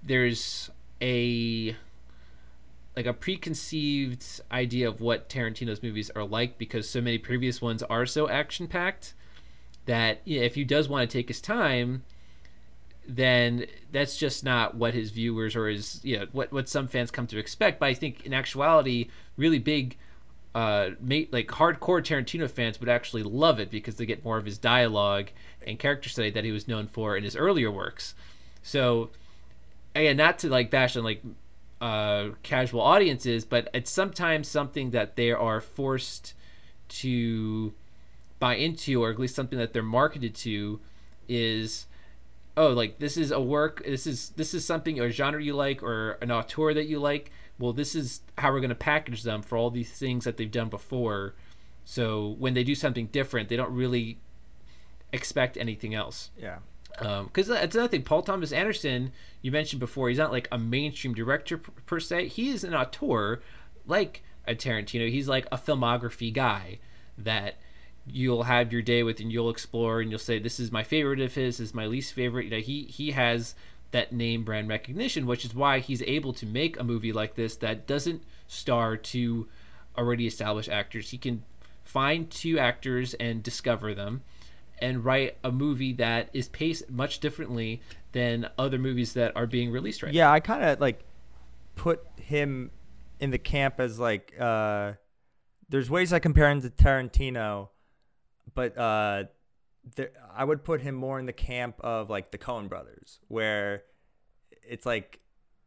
[0.02, 0.70] there's
[1.02, 1.76] a
[2.96, 7.82] like a preconceived idea of what Tarantino's movies are like because so many previous ones
[7.84, 9.14] are so action packed
[9.86, 12.02] that you know, if he does want to take his time,
[13.08, 17.10] then that's just not what his viewers or his you know what what some fans
[17.10, 17.80] come to expect.
[17.80, 19.96] But I think in actuality, really big.
[20.54, 20.90] Uh,
[21.30, 25.28] like hardcore Tarantino fans would actually love it because they get more of his dialogue
[25.64, 28.14] and character study that he was known for in his earlier works.
[28.62, 29.10] So,
[29.94, 31.22] again, not to like bash on like
[31.80, 36.34] uh, casual audiences, but it's sometimes something that they are forced
[36.88, 37.72] to
[38.38, 40.80] buy into, or at least something that they're marketed to,
[41.28, 41.86] is
[42.58, 45.82] oh, like this is a work, this is this is something or genre you like,
[45.82, 47.30] or an auteur that you like.
[47.58, 50.50] Well, this is how we're going to package them for all these things that they've
[50.50, 51.34] done before.
[51.84, 54.18] So when they do something different, they don't really
[55.12, 56.30] expect anything else.
[56.38, 56.58] Yeah
[56.98, 58.02] because um, that's another thing.
[58.02, 62.28] Paul Thomas Anderson, you mentioned before, he's not like a mainstream director per, per se.
[62.28, 63.40] He is an auteur,
[63.86, 65.10] like a Tarantino.
[65.10, 66.78] He's like a filmography guy
[67.16, 67.56] that
[68.12, 71.20] you'll have your day with, and you'll explore, and you'll say, "This is my favorite
[71.20, 71.58] of his.
[71.58, 73.54] This is my least favorite." You know, he he has
[73.90, 77.56] that name brand recognition, which is why he's able to make a movie like this
[77.56, 79.48] that doesn't star two
[79.96, 81.10] already established actors.
[81.10, 81.42] He can
[81.84, 84.22] find two actors and discover them
[84.80, 87.80] and write a movie that is paced much differently
[88.12, 90.18] than other movies that are being released right now.
[90.18, 90.32] yeah now.
[90.32, 91.04] i kind of like
[91.76, 92.70] put him
[93.20, 94.92] in the camp as like uh
[95.68, 97.68] there's ways i compare him to tarantino
[98.58, 99.24] but uh
[99.96, 103.84] there, i would put him more in the camp of like the coen brothers where
[104.62, 105.20] it's like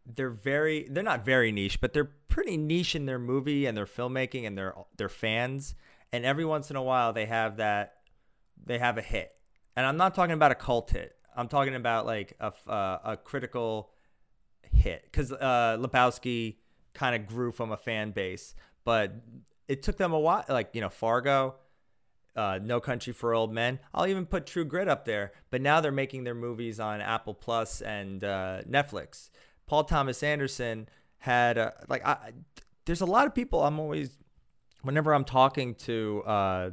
[0.06, 3.86] they're very they're not very niche but they're pretty niche in their movie and their
[3.86, 5.76] filmmaking and their their fans
[6.12, 8.02] and every once in a while they have that
[8.66, 9.34] they have a hit,
[9.76, 11.16] and I'm not talking about a cult hit.
[11.36, 13.92] I'm talking about like a uh, a critical
[14.62, 16.58] hit because uh, Lebowski
[16.94, 19.14] kind of grew from a fan base, but
[19.68, 20.46] it took them a while.
[20.48, 21.56] Like you know, Fargo,
[22.36, 23.80] uh, No Country for Old Men.
[23.94, 25.32] I'll even put True Grit up there.
[25.50, 29.30] But now they're making their movies on Apple Plus and uh, Netflix.
[29.67, 30.89] Paul Thomas Anderson
[31.20, 32.34] had uh, like I,
[32.86, 33.63] there's a lot of people.
[33.63, 34.17] I'm always
[34.82, 36.70] whenever I'm talking to uh,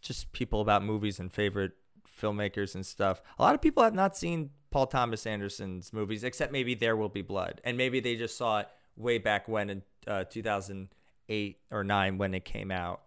[0.00, 1.72] just people about movies and favorite
[2.20, 3.22] filmmakers and stuff.
[3.38, 7.08] A lot of people have not seen Paul Thomas Anderson's movies, except maybe There Will
[7.08, 11.84] Be Blood, and maybe they just saw it way back when in uh, 2008 or
[11.84, 13.02] nine when it came out.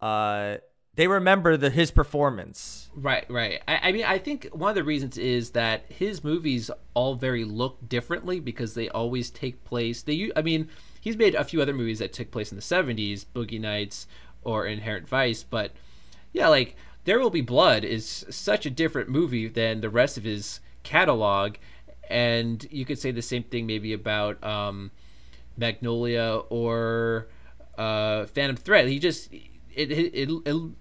[0.00, 0.56] Uh,
[0.94, 2.90] they remember the his performance.
[2.94, 3.62] Right, right.
[3.66, 7.44] I, I, mean, I think one of the reasons is that his movies all very
[7.44, 10.02] look differently because they always take place.
[10.02, 10.68] They, I mean,
[11.00, 14.06] he's made a few other movies that took place in the 70s, Boogie Nights
[14.42, 15.72] or Inherent Vice, but
[16.32, 20.24] yeah, like There Will Be Blood is such a different movie than the rest of
[20.24, 21.56] his catalog,
[22.08, 24.90] and you could say the same thing maybe about um,
[25.56, 27.28] Magnolia or
[27.78, 28.88] uh, Phantom Thread.
[28.88, 29.30] He just
[29.74, 30.72] it, it, it, it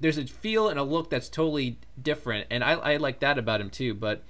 [0.00, 3.60] there's a feel and a look that's totally different, and I, I like that about
[3.60, 3.94] him too.
[3.94, 4.22] But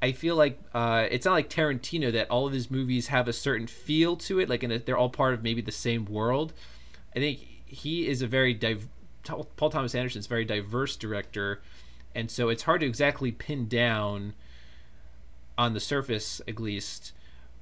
[0.00, 3.32] I feel like uh, it's not like Tarantino that all of his movies have a
[3.32, 6.52] certain feel to it, like a, they're all part of maybe the same world.
[7.14, 8.88] I think he is a very div-
[9.24, 11.62] Paul Thomas Anderson's very diverse director,
[12.14, 14.34] and so it's hard to exactly pin down
[15.58, 17.12] on the surface, at least,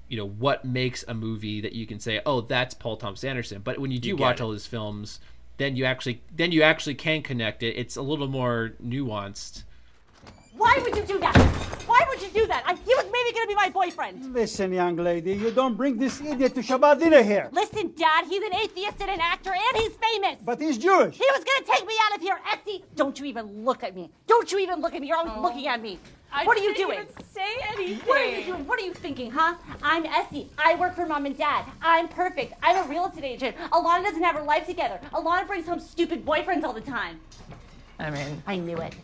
[0.09, 3.63] you know, what makes a movie that you can say, oh, that's Paul Thomas Anderson.
[3.63, 4.43] But when you do you watch it.
[4.43, 5.21] all his films,
[5.57, 7.77] then you actually then you actually can connect it.
[7.77, 9.65] It's a little more nuanced.
[10.57, 11.74] Why would you do that?
[12.05, 12.63] Why would would you do that?
[12.67, 14.33] I, he was maybe gonna be my boyfriend.
[14.33, 17.49] Listen, young lady, you don't bring this idiot to Shabbat dinner here.
[17.53, 20.37] Listen, Dad, he's an atheist and an actor, and he's famous.
[20.45, 21.17] But he's Jewish.
[21.17, 22.85] He was gonna take me out of here, Essie.
[22.95, 24.11] Don't you even look at me.
[24.27, 25.09] Don't you even look at me.
[25.09, 25.43] You're always oh.
[25.43, 25.99] looking at me.
[26.33, 27.07] I what are you didn't doing?
[27.33, 28.07] say anything.
[28.09, 28.67] What are you doing?
[28.67, 29.55] What are you thinking, huh?
[29.83, 30.51] I'm Essie.
[30.59, 31.65] I work for mom and dad.
[31.81, 32.55] I'm perfect.
[32.63, 33.57] I'm a real estate agent.
[33.71, 35.01] Alana doesn't have her life together.
[35.13, 37.21] Alana brings home stupid boyfriends all the time.
[38.01, 38.95] I mean, I knew it.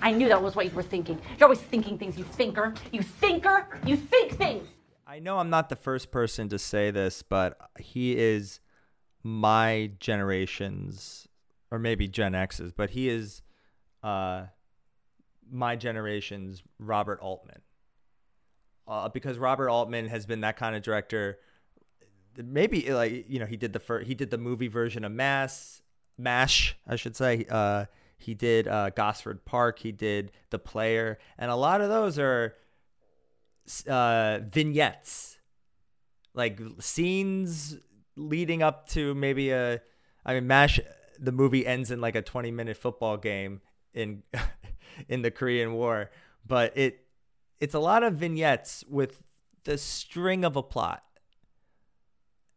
[0.00, 1.20] I knew that was what you were thinking.
[1.38, 2.74] You're always thinking things, you thinker.
[2.92, 3.66] You thinker.
[3.84, 4.66] You think things.
[5.06, 8.60] I know I'm not the first person to say this, but he is
[9.22, 11.26] my generation's,
[11.70, 13.42] or maybe Gen X's, but he is
[14.02, 14.44] uh,
[15.50, 17.62] my generation's Robert Altman.
[18.86, 21.38] Uh, because Robert Altman has been that kind of director.
[22.36, 25.82] Maybe like you know he did the first, he did the movie version of Mass
[26.16, 27.44] Mash I should say.
[27.50, 27.86] Uh,
[28.18, 29.78] he did uh, Gosford Park.
[29.78, 32.54] He did The Player, and a lot of those are
[33.86, 35.38] uh, vignettes,
[36.34, 37.76] like scenes
[38.16, 39.80] leading up to maybe a.
[40.26, 40.80] I mean, Mash.
[41.20, 43.60] The movie ends in like a twenty-minute football game
[43.94, 44.22] in
[45.08, 46.10] in the Korean War,
[46.46, 47.06] but it
[47.60, 49.22] it's a lot of vignettes with
[49.64, 51.02] the string of a plot,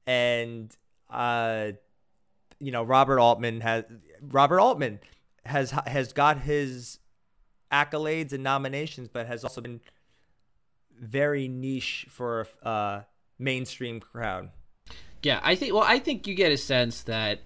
[0.05, 0.75] and
[1.09, 1.71] uh,
[2.59, 3.83] you know Robert Altman has
[4.21, 4.99] Robert Altman
[5.45, 6.99] has has got his
[7.71, 9.81] accolades and nominations, but has also been
[10.99, 13.03] very niche for a uh,
[13.39, 14.49] mainstream crowd.
[15.23, 15.73] Yeah, I think.
[15.73, 17.41] Well, I think you get a sense that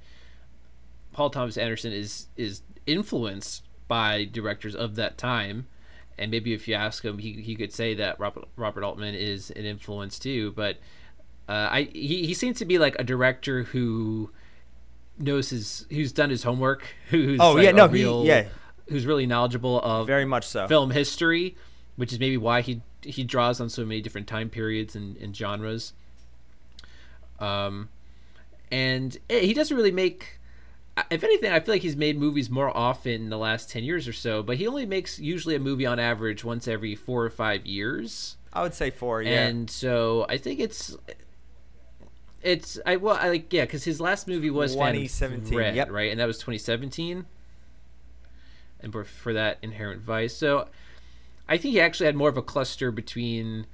[1.11, 5.67] Paul Thomas Anderson is is influenced by directors of that time,
[6.17, 9.51] and maybe if you ask him, he, he could say that Robert Robert Altman is
[9.51, 10.51] an influence too.
[10.51, 10.77] But
[11.47, 14.31] uh, I he, he seems to be like a director who
[15.17, 16.83] knows his who's done his homework.
[17.09, 18.47] Who's Oh, like yeah, no, he- yeah.
[18.89, 20.67] who's really knowledgeable of Very much so.
[20.67, 21.55] film history,
[21.95, 25.35] which is maybe why he he draws on so many different time periods and, and
[25.35, 25.93] genres.
[27.39, 27.89] Um,
[28.71, 30.39] and eh, he doesn't really make.
[31.11, 34.07] If anything, I feel like he's made movies more often in the last ten years
[34.07, 34.41] or so.
[34.41, 38.37] But he only makes usually a movie on average once every four or five years.
[38.53, 39.21] I would say four.
[39.21, 39.45] Yeah.
[39.47, 40.95] And so I think it's.
[42.45, 45.89] It's I well I like yeah because his last movie was 2017, Thread, yep.
[45.89, 47.25] right and that was 2017
[48.81, 50.67] and for- for that Inherent Vice so
[51.47, 53.65] I think he actually had more of a cluster between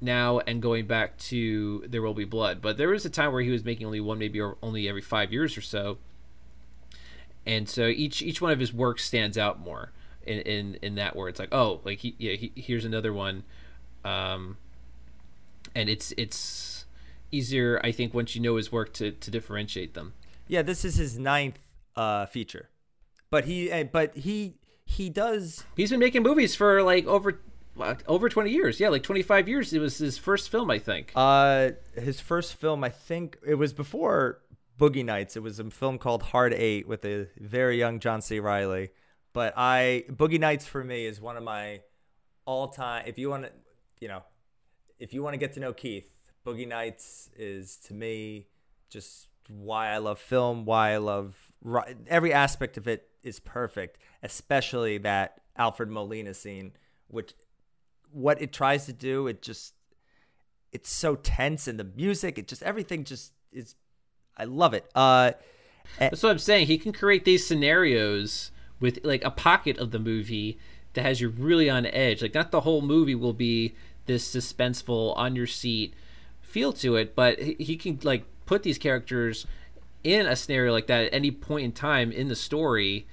[0.00, 2.60] now and going back to There Will Be Blood.
[2.60, 5.00] But there was a time where he was making only one, maybe or only every
[5.00, 5.98] five years or so.
[7.46, 9.90] And so each each one of his works stands out more
[10.24, 13.42] in in, in that where it's like oh like he yeah he, here's another one,
[14.04, 14.56] um,
[15.74, 16.73] and it's it's
[17.34, 20.14] easier I think once you know his work to to differentiate them.
[20.46, 21.58] Yeah, this is his ninth
[21.96, 22.68] uh, feature,
[23.30, 27.40] but he uh, but he he does He's been making movies for like over
[28.06, 28.78] over 20 years.
[28.78, 29.72] Yeah, like 25 years.
[29.72, 31.12] It was his first film, I think.
[31.16, 32.84] uh his first film.
[32.84, 34.40] I think it was before
[34.78, 35.36] Boogie Nights.
[35.36, 38.38] It was a film called Hard Eight with a very young John C.
[38.40, 38.90] Reilly.
[39.32, 41.80] But I Boogie Nights for me is one of my
[42.44, 43.04] all time.
[43.06, 43.52] If you want to,
[44.00, 44.22] you know,
[44.98, 46.13] if you want to get to know Keith,
[46.44, 48.46] Boogie Nights is to me
[48.90, 51.52] just why I love film, why I love
[52.06, 56.72] every aspect of it is perfect, especially that Alfred Molina scene,
[57.08, 57.32] which
[58.10, 59.74] what it tries to do, it just
[60.72, 63.74] it's so tense and the music, it just everything just is
[64.36, 64.90] I love it.
[64.94, 65.32] Uh
[65.98, 66.66] That's what I'm saying.
[66.66, 70.58] He can create these scenarios with like a pocket of the movie
[70.92, 72.20] that has you really on edge.
[72.22, 73.74] Like not the whole movie will be
[74.06, 75.94] this suspenseful on your seat
[76.54, 79.46] feel to it, but he can like put these characters
[80.04, 83.06] in a scenario like that at any point in time in the story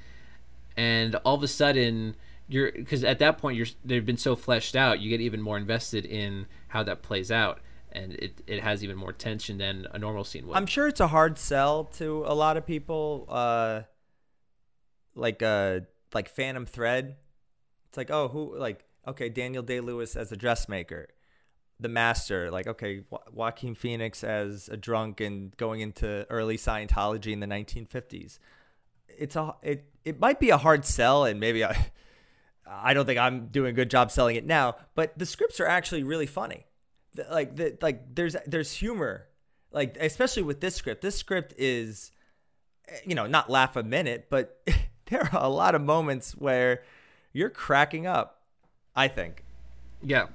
[0.77, 2.15] and all of a sudden
[2.47, 5.58] you're because at that point you're they've been so fleshed out you get even more
[5.58, 7.62] invested in how that plays out
[7.93, 10.99] and it, it has even more tension than a normal scene would I'm sure it's
[10.99, 13.25] a hard sell to a lot of people.
[13.30, 13.82] Uh,
[15.15, 15.82] like uh,
[16.13, 17.17] like Phantom Thread.
[17.89, 21.08] It's like, oh, who like okay, Daniel Day Lewis as a dressmaker,
[21.82, 22.50] The Master.
[22.52, 27.48] Like, okay, jo- Joaquin Phoenix as a drunk and going into early Scientology in the
[27.48, 28.39] 1950s.
[29.08, 31.91] It's a it it might be a hard sell, and maybe I.
[32.74, 35.65] I don't think I'm doing a good job selling it now, but the scripts are
[35.67, 36.65] actually really funny.
[37.15, 39.27] The- like the like there's there's humor
[39.73, 42.12] like especially with this script this script is
[43.06, 44.62] you know not laugh a minute but
[45.08, 46.84] there are a lot of moments where
[47.34, 48.42] you're cracking up
[48.96, 49.44] i think
[50.02, 50.27] Yeah,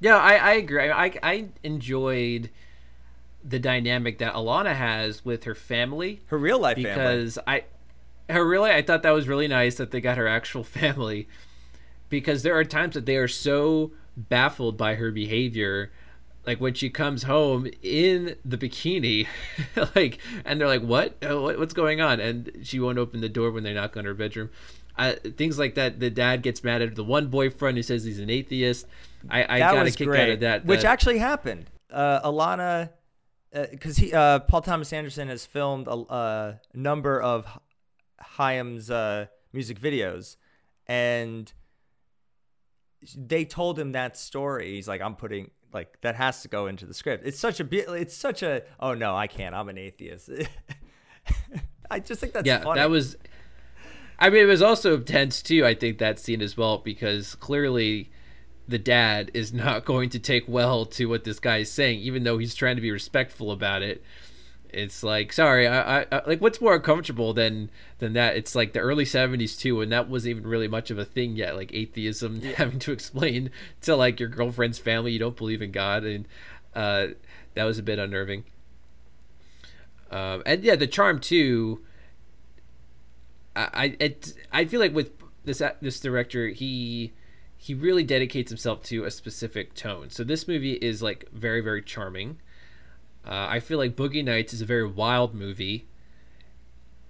[0.00, 0.90] yeah, I, I agree.
[0.90, 2.50] I, I enjoyed
[3.44, 7.64] the dynamic that Alana has with her family her real life family because I,
[8.28, 11.28] her really, I thought that was really nice that they got her actual family,
[12.08, 15.92] because there are times that they are so baffled by her behavior
[16.46, 19.26] like when she comes home in the bikini
[19.94, 21.16] like and they're like what?
[21.22, 24.04] Oh, what what's going on and she won't open the door when they knock on
[24.04, 24.50] her bedroom
[24.98, 28.18] uh, things like that the dad gets mad at the one boyfriend who says he's
[28.18, 28.86] an atheist
[29.30, 31.70] i, I got a kick great, out of that which that- actually happened.
[31.90, 32.90] Uh, Alana,
[33.70, 37.46] because he uh, Paul Thomas Anderson has filmed a, a number of
[38.20, 40.36] Haim's uh, music videos,
[40.86, 41.52] and
[43.16, 44.74] they told him that story.
[44.74, 47.26] He's like, I'm putting like that has to go into the script.
[47.26, 47.94] It's such a.
[47.94, 48.62] It's such a.
[48.80, 49.54] Oh no, I can't.
[49.54, 50.28] I'm an atheist.
[51.90, 52.80] I just think that's yeah funny.
[52.80, 53.16] that was
[54.18, 58.10] i mean it was also tense too i think that scene as well because clearly
[58.68, 62.24] the dad is not going to take well to what this guy is saying even
[62.24, 64.02] though he's trying to be respectful about it.
[64.70, 68.36] It's like sorry I, I, I like what's more uncomfortable than than that?
[68.36, 71.36] It's like the early 70s too and that wasn't even really much of a thing
[71.36, 73.50] yet like atheism having to explain
[73.82, 76.26] to like your girlfriend's family you don't believe in god and
[76.74, 77.06] uh
[77.54, 78.44] that was a bit unnerving.
[80.10, 81.80] Um, and yeah, the charm too.
[83.56, 85.10] I I, it, I feel like with
[85.44, 87.12] this this director, he
[87.56, 90.10] he really dedicates himself to a specific tone.
[90.10, 92.38] So this movie is like very very charming.
[93.26, 95.88] Uh, I feel like Boogie Nights is a very wild movie.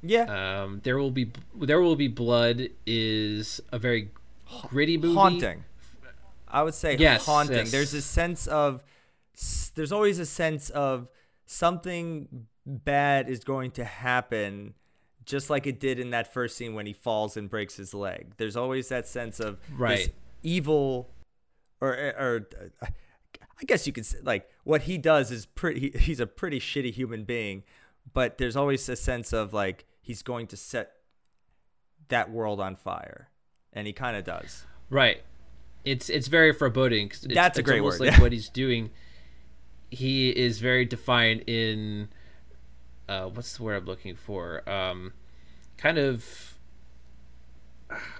[0.02, 1.30] yeah, Um, there will be
[1.60, 4.10] there will be blood is a very
[4.68, 5.14] gritty movie.
[5.14, 5.64] haunting.
[6.48, 7.56] I would say Yes, haunting.
[7.58, 7.70] yes.
[7.72, 8.82] There's a sense of
[9.74, 11.08] there's always a sense of
[11.44, 14.74] something bad is going to happen
[15.26, 18.32] just like it did in that first scene when he falls and breaks his leg.
[18.38, 20.14] There's always that sense of this Right.
[20.42, 21.10] evil
[21.80, 22.48] or or
[22.82, 22.86] uh,
[23.60, 26.60] I guess you could say like what he does is pretty he- he's a pretty
[26.60, 27.64] shitty human being,
[28.14, 30.92] but there's always a sense of like he's going to set
[32.08, 33.30] that world on fire.
[33.72, 34.64] And he kind of does.
[34.88, 35.22] Right.
[35.84, 37.08] It's it's very foreboding.
[37.08, 38.20] 'cause It's, That's a it's great word, Like yeah.
[38.20, 38.90] what he's doing,
[39.90, 42.08] he is very defined in.
[43.08, 44.68] Uh, what's the word I'm looking for?
[44.68, 45.12] Um,
[45.78, 46.54] kind of.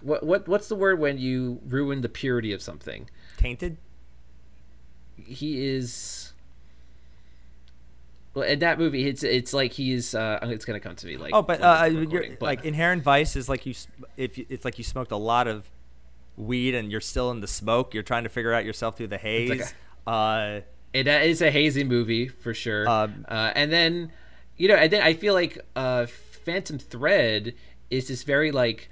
[0.01, 3.11] What what what's the word when you ruin the purity of something?
[3.37, 3.78] Tainted?
[5.16, 6.32] He is.
[8.34, 10.14] Well, in that movie, it's it's like he's.
[10.14, 11.34] Uh, it's gonna come to me like.
[11.34, 13.74] Oh, but uh, but- like inherent vice is like you
[14.16, 15.68] if you, it's like you smoked a lot of
[16.37, 17.95] weed and you're still in the smoke.
[17.95, 19.49] You're trying to figure out yourself through the haze.
[19.51, 19.74] like
[20.07, 20.61] uh,
[20.93, 22.89] It is a hazy movie for sure.
[22.89, 24.12] Um, uh, and then,
[24.57, 27.54] you know, and then I feel like uh, Phantom Thread
[27.90, 28.88] is this very like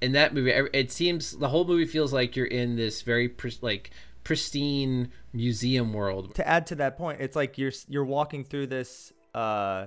[0.00, 0.50] in that movie.
[0.72, 3.90] It seems the whole movie feels like you're in this very like
[4.24, 6.34] pristine museum world.
[6.34, 9.12] to add to that point, it's like you're you're walking through this.
[9.34, 9.86] Uh,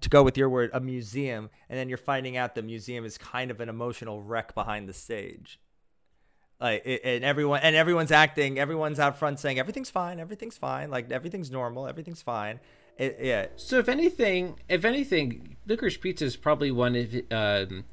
[0.00, 3.18] to go with your word, a museum, and then you're finding out the museum is
[3.18, 5.58] kind of an emotional wreck behind the stage.
[6.60, 11.10] Like, and everyone and everyone's acting, everyone's out front saying everything's fine, everything's fine, like
[11.10, 12.60] everything's normal, everything's fine.
[12.98, 17.84] It, yeah, So if anything, if anything, Licorice Pizza is probably one of um,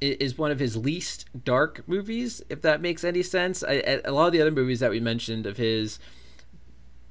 [0.00, 3.62] is one of his least dark movies, if that makes any sense.
[3.64, 5.98] I- a lot of the other movies that we mentioned of his,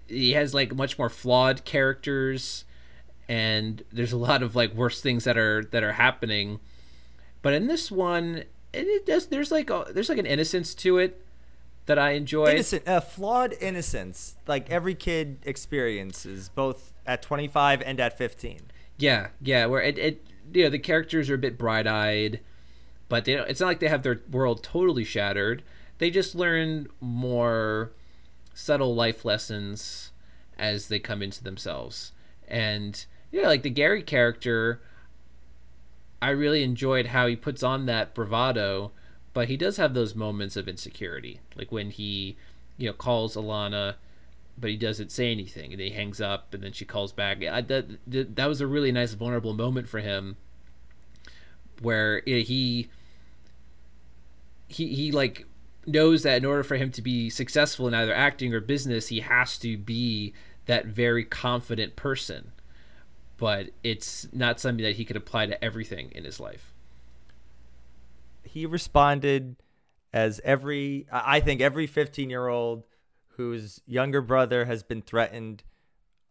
[0.07, 2.65] he has like much more flawed characters,
[3.27, 6.59] and there's a lot of like worse things that are that are happening.
[7.41, 8.43] But in this one,
[8.73, 9.27] it, it does.
[9.27, 11.21] There's like a, there's like an innocence to it
[11.87, 12.51] that I enjoy.
[12.51, 18.61] innocent, uh, flawed innocence, like every kid experiences, both at 25 and at 15.
[18.97, 19.65] Yeah, yeah.
[19.65, 22.39] Where it, it you know the characters are a bit bright eyed,
[23.09, 25.63] but they don't, it's not like they have their world totally shattered.
[25.97, 27.91] They just learn more
[28.53, 30.11] subtle life lessons
[30.57, 32.11] as they come into themselves.
[32.47, 34.81] And yeah, like the Gary character,
[36.21, 38.91] I really enjoyed how he puts on that bravado,
[39.37, 42.35] but he does have those moments of insecurity, like when he,
[42.75, 43.93] you know, calls Alana
[44.57, 47.45] but he doesn't say anything and he hangs up and then she calls back.
[47.45, 50.37] I, that, that was a really nice vulnerable moment for him
[51.83, 52.89] where he
[54.67, 55.45] he he like
[55.85, 59.19] knows that in order for him to be successful in either acting or business he
[59.19, 60.33] has to be
[60.65, 62.53] that very confident person.
[63.37, 66.73] But it's not something that he could apply to everything in his life
[68.57, 69.57] He responded
[70.11, 72.85] as every, I think every 15 year old
[73.35, 75.61] whose younger brother has been threatened,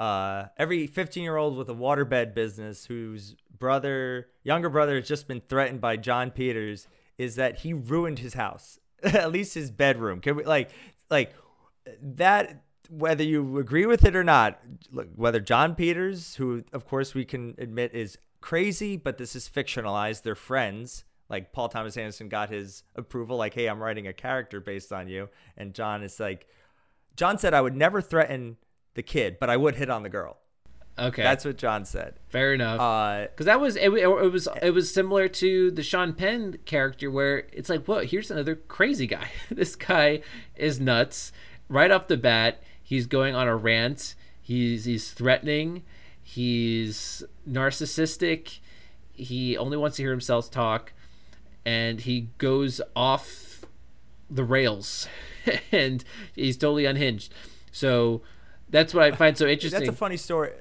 [0.01, 5.29] uh, every 15 year old with a waterbed business whose brother, younger brother has just
[5.29, 10.21] been threatened by Jon Peters, is that he ruined his house, at least his bedroom.
[10.21, 10.71] Can we, like,
[11.09, 11.33] like
[12.03, 14.61] that, whether you agree with it or not,
[15.15, 20.23] whether Jon Peters, who of course we can admit is crazy, but this is fictionalized,
[20.23, 24.61] they're friends, Like Paul Thomas Anderson got his approval, like, hey, I'm writing a character
[24.61, 25.29] based on you.
[25.57, 26.47] And Jon is like,
[27.17, 28.57] Jon said I would never threaten
[28.95, 30.39] the kid, but I would hit on the girl.
[30.99, 32.15] Okay, That's what Jon said.
[32.31, 32.81] fair enough.
[32.81, 36.57] Uh, Because that was it, it, it was it was similar to the Sean Penn
[36.65, 39.29] character where it's like, whoa, here's another crazy guy.
[39.51, 40.23] this guy
[40.55, 41.33] is nuts.
[41.69, 44.15] Right off the bat, he's going on a rant.
[44.41, 45.83] He's he's threatening.
[46.23, 48.61] He's narcissistic.
[49.13, 50.93] He only wants to hear himself talk,
[51.67, 53.67] and he goes off
[54.31, 55.09] the rails,
[55.73, 56.05] and
[56.35, 57.35] he's totally unhinged.
[57.73, 58.23] So
[58.69, 59.81] that's what I find so interesting.
[59.81, 60.53] that's a funny story.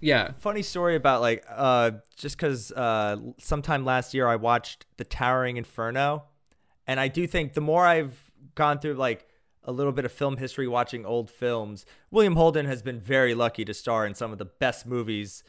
[0.00, 0.32] yeah.
[0.38, 5.56] funny story about like uh just because uh sometime last year i watched the towering
[5.56, 6.24] inferno
[6.86, 9.26] and i do think the more i've gone through like
[9.64, 13.64] a little bit of film history watching old films william holden has been very lucky
[13.64, 15.42] to star in some of the best movies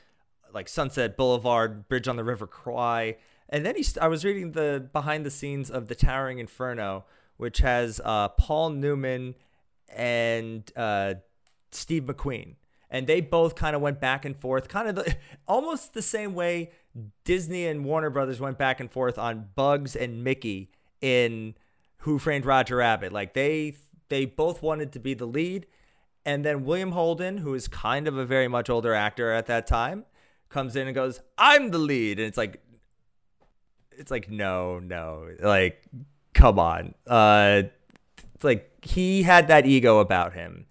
[0.54, 3.16] like sunset boulevard bridge on the river kwai
[3.52, 7.06] and then he i was reading the behind the scenes of the towering inferno
[7.38, 9.36] which has uh paul newman
[9.94, 11.14] and uh
[11.72, 12.56] Steve McQueen.
[12.90, 15.08] And they both kind of went back and forth, kind of
[15.48, 16.72] almost the same way
[17.24, 21.56] Disney and Warner Brothers went back and forth on Bugs and Mickey in
[22.00, 23.14] Who Framed Roger Rabbit.
[23.14, 23.76] Like they
[24.10, 25.68] they both wanted to be the lead,
[26.26, 29.68] and then William Holden, who is kind of a very much older actor at that
[29.68, 30.04] time,
[30.50, 32.62] comes in and goes, "I'm the lead," and it's like,
[34.02, 35.82] it's like no, no, like
[36.34, 37.64] come on, uh,
[38.36, 40.66] it's like he had that ego about him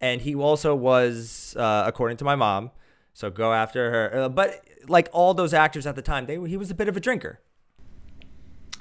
[0.00, 2.70] and he also was uh, according to my mom
[3.12, 6.56] so go after her uh, but like all those actors at the time they he
[6.56, 7.40] was a bit of a drinker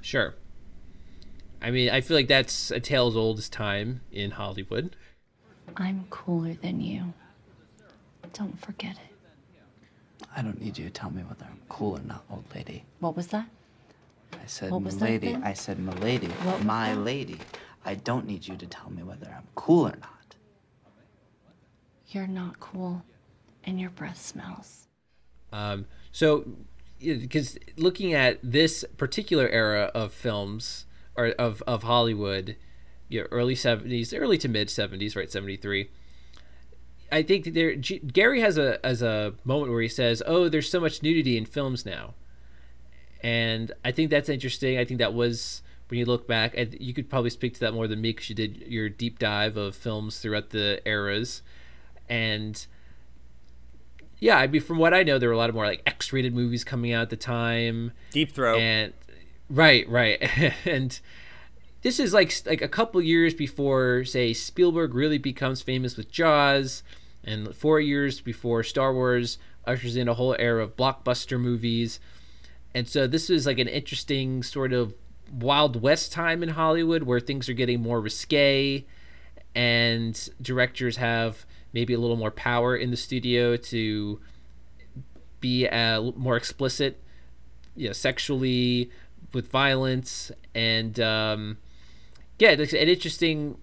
[0.05, 0.35] Sure.
[1.63, 4.95] I mean, I feel like that's a tale as old as time in Hollywood.
[5.77, 7.11] I'm cooler than you.
[8.31, 10.27] Don't forget it.
[10.35, 12.85] I don't need you to tell me whether I'm cool or not, old lady.
[12.99, 13.47] What was that?
[14.43, 15.35] I said, What was milady.
[15.35, 16.27] I said, milady.
[16.27, 17.01] What My that?
[17.01, 17.39] lady.
[17.85, 20.35] I don't need you to tell me whether I'm cool or not.
[22.07, 23.03] You're not cool,
[23.63, 24.87] and your breath smells.
[25.51, 26.45] Um, so,
[26.99, 32.55] because looking at this particular era of films or of, of Hollywood,
[33.09, 35.31] you know, early 70s, early to mid 70s, right?
[35.31, 35.89] 73.
[37.11, 40.69] I think there, G- Gary has a as a moment where he says, "Oh, there's
[40.69, 42.15] so much nudity in films now,"
[43.25, 44.77] and I think that's interesting.
[44.77, 47.87] I think that was when you look back, you could probably speak to that more
[47.87, 51.41] than me because you did your deep dive of films throughout the eras,
[52.07, 52.67] and
[54.19, 56.35] yeah, I mean, from what I know, there were a lot of more like X-rated
[56.35, 58.59] movies coming out at the time, deep throat.
[58.59, 58.93] And
[59.49, 60.99] right, right, and
[61.81, 66.83] this is like like a couple years before, say, Spielberg really becomes famous with Jaws,
[67.23, 71.99] and four years before Star Wars ushers in a whole era of blockbuster movies,
[72.75, 74.93] and so this is like an interesting sort of
[75.31, 78.85] Wild West time in Hollywood where things are getting more risque,
[79.55, 84.19] and directors have maybe a little more power in the studio to
[85.39, 87.01] be uh, more explicit,
[87.75, 88.91] you know, sexually
[89.33, 91.57] with violence and um,
[92.39, 93.57] yeah, it's an interesting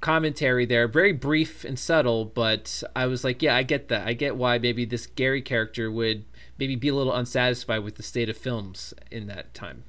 [0.00, 0.88] commentary there.
[0.88, 4.06] Very brief and subtle, but I was like, yeah, I get that.
[4.06, 6.24] I get why maybe this Gary character would
[6.62, 9.82] maybe be a little unsatisfied with the state of films in that time.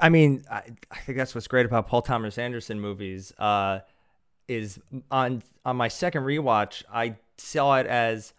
[0.00, 3.32] I mean, I, I think that's what's great about Paul Thomas Anderson movies.
[3.40, 3.80] Uh,
[4.46, 4.78] is
[5.10, 8.34] on on my second rewatch, I saw it as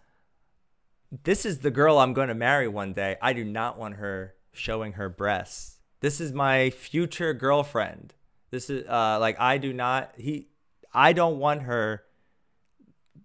[1.24, 3.16] this is the girl I'm going to marry one day.
[3.20, 5.76] I do not want her showing her breasts.
[6.00, 8.14] This is my future girlfriend.
[8.50, 10.48] This is uh, like I do not he
[10.94, 12.02] I don't want her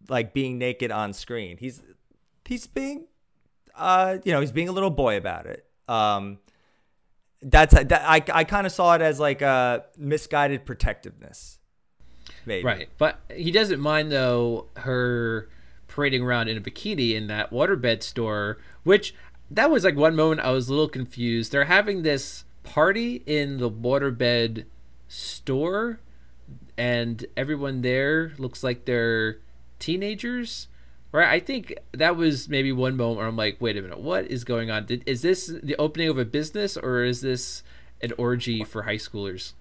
[0.10, 1.56] like being naked on screen.
[1.58, 1.82] He's
[2.44, 3.08] he's being
[3.78, 5.66] uh you know, he's being a little boy about it.
[5.88, 6.40] Um
[7.42, 11.60] that's that I I kind of saw it as like a misguided protectiveness.
[12.46, 12.64] Maybe.
[12.64, 15.50] Right, but he doesn't mind though her
[15.88, 19.14] parading around in a bikini in that waterbed store, which
[19.50, 21.52] that was like one moment I was a little confused.
[21.52, 24.66] They're having this party in the waterbed
[25.08, 26.00] store,
[26.78, 29.40] and everyone there looks like they're
[29.80, 30.68] teenagers.
[31.18, 34.28] Right, I think that was maybe one moment where I'm like, wait a minute, what
[34.28, 34.86] is going on?
[34.86, 37.64] Did, is this the opening of a business or is this
[38.04, 39.54] an orgy for high schoolers?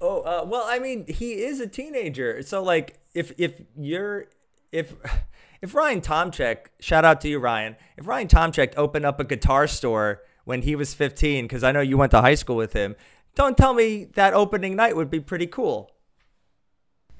[0.00, 2.42] Oh uh, well, I mean, he is a teenager.
[2.42, 4.26] So like, if if you're
[4.72, 4.94] if
[5.62, 7.76] if Ryan Tomchek, shout out to you, Ryan.
[7.96, 11.80] If Ryan Tomchek opened up a guitar store when he was 15, because I know
[11.80, 12.96] you went to high school with him,
[13.36, 15.91] don't tell me that opening night would be pretty cool.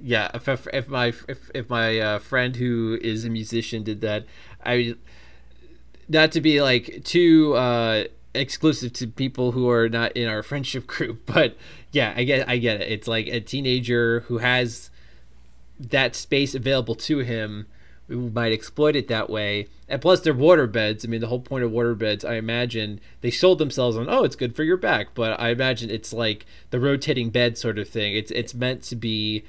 [0.03, 4.01] Yeah, if if, if my if if my uh, friend who is a musician did
[4.01, 4.27] that,
[4.65, 4.97] I
[6.09, 10.87] not to be like too uh, exclusive to people who are not in our friendship
[10.87, 11.27] group.
[11.27, 11.57] But
[11.93, 12.91] yeah, I get I get it.
[12.91, 14.91] It's like a teenager who has
[15.79, 17.67] that space available to him
[18.09, 19.69] who might exploit it that way.
[19.89, 21.05] And plus they're water beds.
[21.05, 24.25] I mean the whole point of water beds, I imagine they sold themselves on oh
[24.25, 27.89] it's good for your back, but I imagine it's like the rotating bed sort of
[27.89, 28.15] thing.
[28.15, 29.45] It's it's meant to be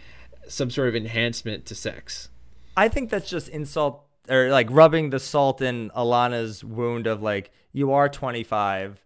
[0.47, 2.29] some sort of enhancement to sex.
[2.75, 7.51] I think that's just insult or like rubbing the salt in Alana's wound of like
[7.71, 9.05] you are 25.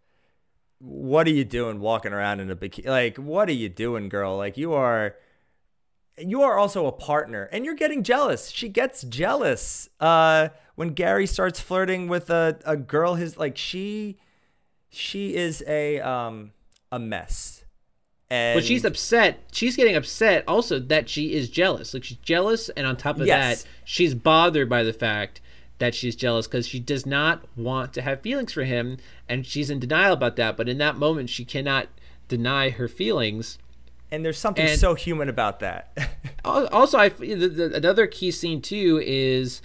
[0.79, 2.85] What are you doing walking around in a bikini?
[2.85, 4.38] Like what are you doing, girl?
[4.38, 5.15] Like you are
[6.17, 8.49] you are also a partner and you're getting jealous.
[8.49, 14.17] She gets jealous uh when Gary starts flirting with a a girl his like she
[14.89, 16.51] she is a um
[16.91, 17.57] a mess.
[18.30, 19.39] And But she's upset.
[19.51, 21.93] She's getting upset also that she is jealous.
[21.93, 23.63] Like she's jealous, and on top of Yes.
[23.63, 25.39] that, she's bothered by the fact
[25.80, 28.97] that she's jealous because she does not want to have feelings for him,
[29.30, 30.57] and she's in denial about that.
[30.57, 31.88] But in that moment, she cannot
[32.28, 33.57] deny her feelings.
[34.11, 35.97] and there's something and- so human about that.
[36.45, 39.61] Also, I the, the, another key scene too is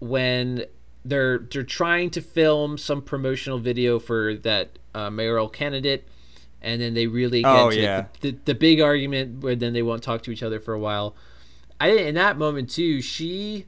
[0.00, 0.64] when
[1.04, 6.06] they're they're trying to film some promotional video for that uh, mayoral candidate,
[6.64, 8.06] and then they really get Oh, to yeah.
[8.20, 10.78] the, the, the big argument where then they won't talk to each other for a
[10.78, 11.14] while.
[11.80, 13.66] I in that moment too, she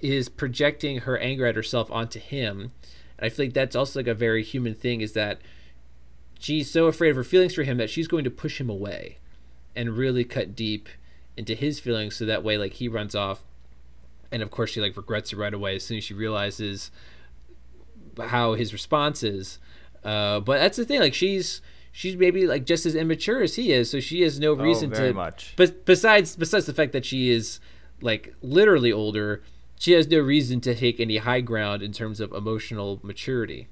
[0.00, 2.72] is projecting her anger at herself onto him,
[3.18, 5.00] and I feel like that's also like a very human thing.
[5.00, 5.40] Is that
[6.38, 9.18] she's so afraid of her feelings for him that she's going to push him away
[9.74, 10.88] and really cut deep
[11.36, 13.42] into his feelings so that way like he runs off
[14.32, 16.90] and of course she like regrets it right away as soon as she realizes
[18.28, 19.58] how his response is
[20.04, 21.60] uh, but that's the thing like she's
[21.96, 24.90] she's maybe like just as immature as he is so she has no oh, reason
[24.90, 25.54] very to much.
[25.56, 27.58] but besides besides the fact that she is
[28.02, 29.42] like literally older
[29.78, 33.68] she has no reason to take any high ground in terms of emotional maturity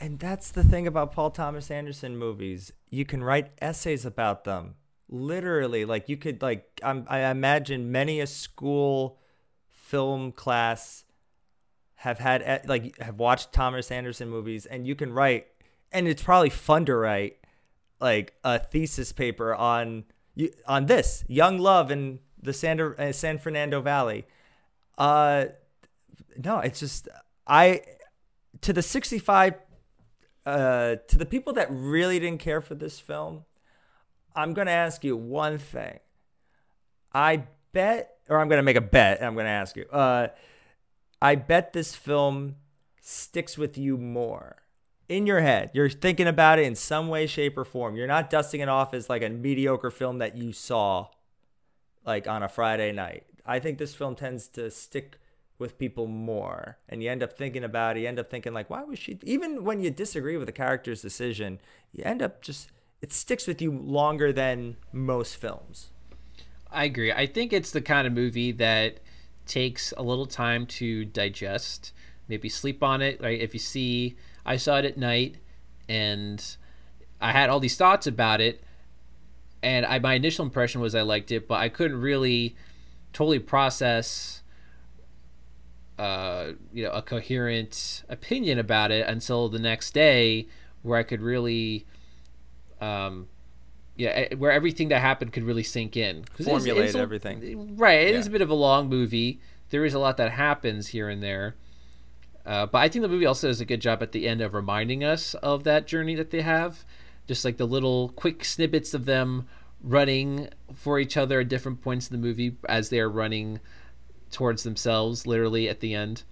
[0.00, 2.72] And that's the thing about Paul Thomas Anderson movies.
[2.90, 4.74] You can write essays about them.
[5.08, 9.18] Literally, like you could like I'm, I imagine many a school
[9.68, 11.04] film class
[12.02, 15.46] have had e- like have watched Thomas Anderson movies and you can write
[15.92, 17.38] and it's probably fun to write
[18.00, 20.04] like a thesis paper on
[20.66, 24.26] on this young love in the San, uh, San Fernando Valley.
[24.98, 25.46] Uh
[26.36, 27.08] no, it's just
[27.46, 27.82] I
[28.62, 29.54] to the 65
[30.44, 33.44] uh, to the people that really didn't care for this film,
[34.34, 36.00] I'm going to ask you one thing.
[37.14, 39.84] I bet, or I'm going to make a bet, I'm going to ask you.
[39.90, 40.28] Uh,
[41.20, 42.56] I bet this film
[43.00, 44.61] sticks with you more
[45.16, 45.70] in your head.
[45.72, 47.96] You're thinking about it in some way, shape, or form.
[47.96, 51.08] You're not dusting it off as like a mediocre film that you saw
[52.04, 53.24] like on a Friday night.
[53.46, 55.18] I think this film tends to stick
[55.58, 58.68] with people more and you end up thinking about it you end up thinking like
[58.68, 61.60] why was she even when you disagree with the character's decision
[61.92, 65.92] you end up just it sticks with you longer than most films
[66.72, 67.12] I agree.
[67.12, 69.00] I think it's the kind of movie that
[69.46, 71.92] takes a little time to digest.
[72.28, 73.20] Maybe sleep on it.
[73.20, 73.40] Right?
[73.40, 75.36] If you see, I saw it at night,
[75.88, 76.44] and
[77.20, 78.62] I had all these thoughts about it,
[79.62, 82.56] and I my initial impression was I liked it, but I couldn't really
[83.12, 84.42] totally process.
[85.98, 90.48] Uh, you know, a coherent opinion about it until the next day,
[90.82, 91.86] where I could really,
[92.80, 93.28] um,
[93.96, 96.24] yeah, eh, where everything that happened could really sink in.
[96.24, 97.76] Formulate it's a- everything.
[97.76, 98.08] Right.
[98.08, 98.30] It is Yeah.
[98.30, 99.38] a bit of a long movie.
[99.70, 101.54] There is a lot that happens here and there.
[102.44, 104.54] Uh, but I think the movie also does a good job at the end of
[104.54, 106.84] reminding us of that journey that they have.
[107.28, 109.46] Just like the little quick snippets of them
[109.82, 113.60] running for each other at different points in the movie as they are running
[114.30, 116.24] towards themselves, literally at the end.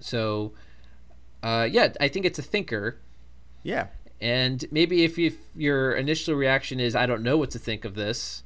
[0.00, 0.52] So,
[1.42, 2.98] uh, yeah, I think it's a thinker.
[3.62, 3.88] yeah
[4.20, 7.84] And maybe if, you, if your initial reaction is, I don't know what to think
[7.84, 8.42] of this,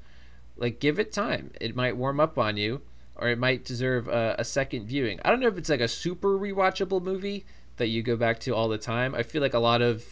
[0.57, 1.51] like give it time.
[1.61, 2.83] It might warm up on you,
[3.17, 5.21] or it might deserve a, a second viewing.
[5.25, 7.45] I don't know if it's like a super rewatchable movie
[7.77, 9.15] that you go back to all the time.
[9.15, 10.05] I feel like a lot of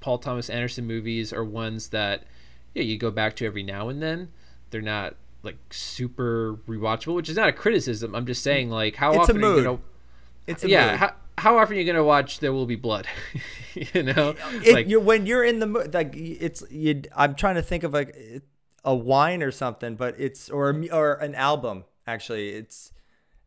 [0.00, 2.24] Paul Thomas Anderson movies are ones that
[2.74, 4.30] yeah you go back to every now and then.
[4.70, 8.14] They're not like super rewatchable, which is not a criticism.
[8.14, 9.78] I'm just saying like how It's often are you gonna
[10.46, 11.00] it's a yeah mood.
[11.00, 13.06] how, how often are you gonna watch There Will Be Blood?
[13.74, 14.34] you know,
[14.64, 17.82] it, like you when you're in the mood like it's you i'm trying to think
[17.82, 18.16] of like
[18.84, 22.92] a wine or something but it's or or an album actually it's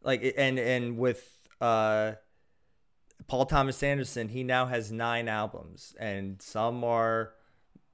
[0.03, 2.13] like and and with uh
[3.27, 7.33] paul thomas anderson he now has nine albums and some are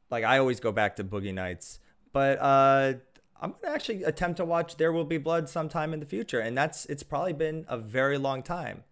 [0.09, 1.79] like i always go back to boogie nights
[2.13, 2.93] but uh
[3.41, 6.57] i'm gonna actually attempt to watch there will be blood sometime in the future and
[6.57, 8.83] that's it's probably been a very long time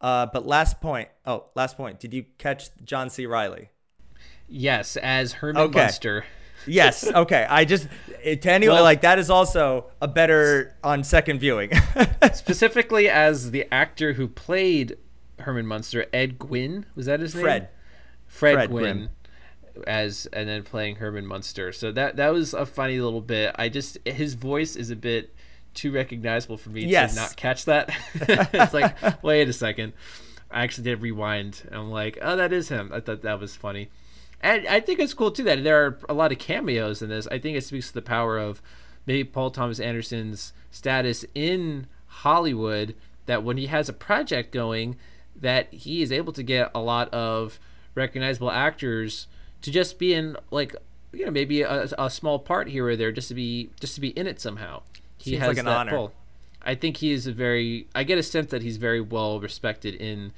[0.00, 1.08] Uh, but last point.
[1.24, 1.98] Oh, last point.
[1.98, 3.24] Did you catch John C.
[3.24, 3.70] Reilly?
[4.46, 5.78] Yes, as Herman Okay.
[5.88, 6.26] Munster.
[6.66, 7.06] Yes.
[7.10, 7.46] Okay.
[7.48, 7.88] I just
[8.24, 11.70] to anyone Well- like that is also a better on second viewing.
[12.34, 14.96] Specifically as the actor who played
[15.40, 16.86] Herman Munster, Ed Gwynne.
[16.94, 17.44] Was that his name?
[17.44, 17.68] Fred.
[18.26, 18.82] Fred, Fred Gwynne.
[19.74, 19.84] Gwynne.
[19.86, 21.72] As and then playing Herman Munster.
[21.72, 23.54] So that that was a funny little bit.
[23.58, 25.34] I just his voice is a bit
[25.74, 27.14] too recognizable for me Yes.
[27.14, 27.90] to not catch that.
[28.14, 29.92] it's like, wait a second.
[30.50, 31.68] I actually did rewind.
[31.72, 32.90] I'm like, oh, that is him.
[32.94, 33.90] I thought that was funny.
[34.44, 37.26] And I think it's cool too that there are a lot of cameos in this.
[37.28, 38.60] I think it speaks to the power of
[39.06, 44.96] maybe Paul Thomas Anderson's status in Hollywood that when he has a project going
[45.34, 47.58] that he is able to get a lot of
[47.94, 49.28] recognizable actors
[49.62, 50.76] to just be in like
[51.12, 54.00] you know maybe a, a small part here or there just to be just to
[54.02, 54.82] be in it somehow.
[55.16, 55.90] He Seems has like an that honor.
[55.90, 56.12] pull.
[56.60, 57.86] I think he is a very.
[57.94, 60.32] I get a sense that he's very well respected in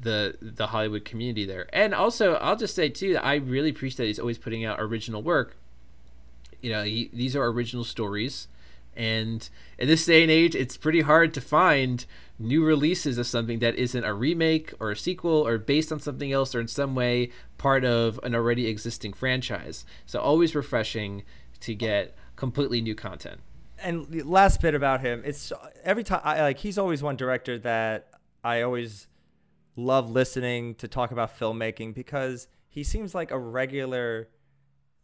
[0.00, 1.68] the the Hollywood community there.
[1.72, 5.22] And also, I'll just say too, I really appreciate that he's always putting out original
[5.22, 5.56] work.
[6.60, 8.48] You know, he, these are original stories,
[8.96, 12.04] and in this day and age, it's pretty hard to find
[12.38, 16.32] new releases of something that isn't a remake or a sequel or based on something
[16.32, 19.84] else or in some way part of an already existing franchise.
[20.06, 21.24] So always refreshing
[21.60, 23.40] to get completely new content.
[23.82, 25.52] and last bit about him, it's
[25.84, 28.08] every time I like he's always one director that
[28.44, 29.06] I always
[29.78, 34.28] love listening to talk about filmmaking because he seems like a regular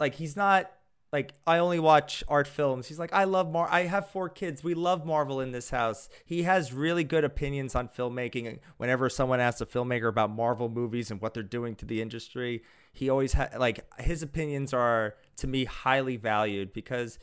[0.00, 0.70] like he's not
[1.12, 2.88] like I only watch art films.
[2.88, 4.64] He's like I love Mar I have four kids.
[4.64, 6.08] We love Marvel in this house.
[6.24, 8.58] He has really good opinions on filmmaking.
[8.76, 12.64] Whenever someone asks a filmmaker about Marvel movies and what they're doing to the industry,
[12.92, 17.20] he always ha- like his opinions are to me highly valued because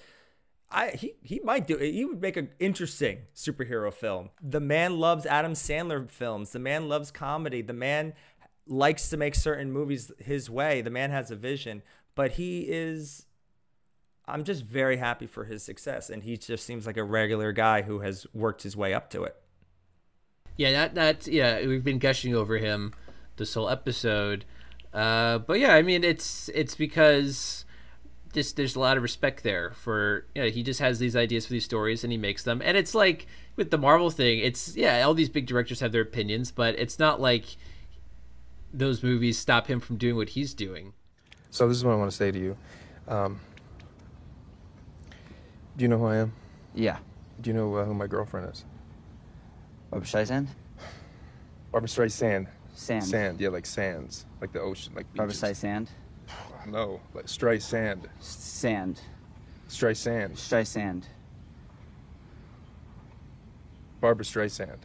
[0.72, 1.94] I he he might do it.
[1.94, 4.30] He would make an interesting superhero film.
[4.42, 6.52] The man loves Adam Sandler films.
[6.52, 7.62] The man loves comedy.
[7.62, 8.14] The man
[8.68, 10.82] likes to make certain movies his way.
[10.82, 11.82] The man has a vision,
[12.16, 13.26] but he is
[14.26, 17.82] I'm just very happy for his success and he just seems like a regular guy
[17.82, 19.36] who has worked his way up to it.
[20.58, 22.94] Yeah, that that yeah, we've been gushing over him
[23.38, 24.46] this whole episode.
[24.94, 27.66] Uh, but yeah, I mean it's it's because
[28.32, 31.46] just there's a lot of respect there for you know, he just has these ideas
[31.46, 32.62] for these stories and he makes them.
[32.64, 36.02] And it's like with the Marvel thing, it's yeah, all these big directors have their
[36.02, 37.46] opinions, but it's not like
[38.74, 40.94] those movies stop him from doing what he's doing.
[41.50, 42.58] So this is what I want to say to you.
[43.08, 43.40] Um,
[45.78, 46.34] do you know who I am?
[46.74, 46.98] Yeah.
[47.42, 48.64] Do you know uh, who my girlfriend is?
[49.90, 50.48] Barbra Streisand?
[51.72, 52.48] Barbra Streisand.
[52.74, 53.04] Sand.
[53.04, 55.60] Sand, yeah, like sands, like the ocean, like Barbara beaches.
[55.60, 55.88] Streisand?
[56.68, 58.06] No, like Streisand.
[58.20, 59.02] Sand.
[59.70, 60.38] Streisand.
[60.38, 61.08] sand.
[64.00, 64.80] Barbra Streisand.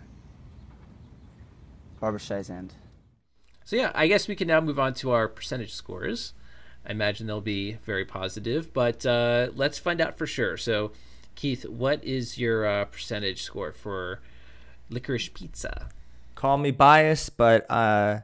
[2.00, 2.70] Barbra Streisand.
[3.64, 6.34] So yeah, I guess we can now move on to our percentage scores.
[6.86, 10.56] I imagine they'll be very positive, but uh, let's find out for sure.
[10.56, 10.92] So,
[11.34, 14.20] Keith, what is your uh, percentage score for
[14.88, 15.88] Licorice Pizza?
[16.36, 18.20] Call me biased, but uh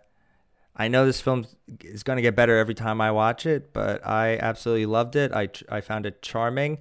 [0.74, 1.46] I know this film
[1.80, 5.32] is going to get better every time I watch it, but I absolutely loved it.
[5.32, 6.78] I I found it charming.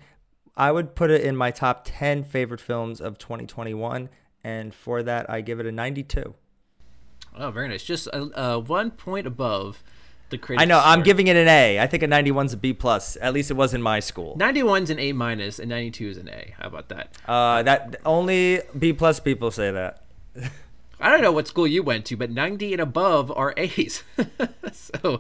[0.56, 4.10] I would put it in my top 10 favorite films of 2021
[4.44, 6.36] and for that I give it a 92.
[7.38, 7.84] Oh, very nice.
[7.84, 9.84] Just uh, uh, one point above
[10.30, 10.62] the critic.
[10.62, 10.80] I know.
[10.84, 11.06] I'm score.
[11.06, 11.80] giving it an A.
[11.80, 13.18] I think a 91's a B plus.
[13.22, 14.36] At least it was in my school.
[14.38, 16.54] 91's an A minus and 92 is an A.
[16.60, 17.18] How about that?
[17.26, 20.04] Uh, that only B plus people say that.
[21.02, 24.04] I don't know what school you went to, but 90 and above are A's.
[24.72, 25.20] so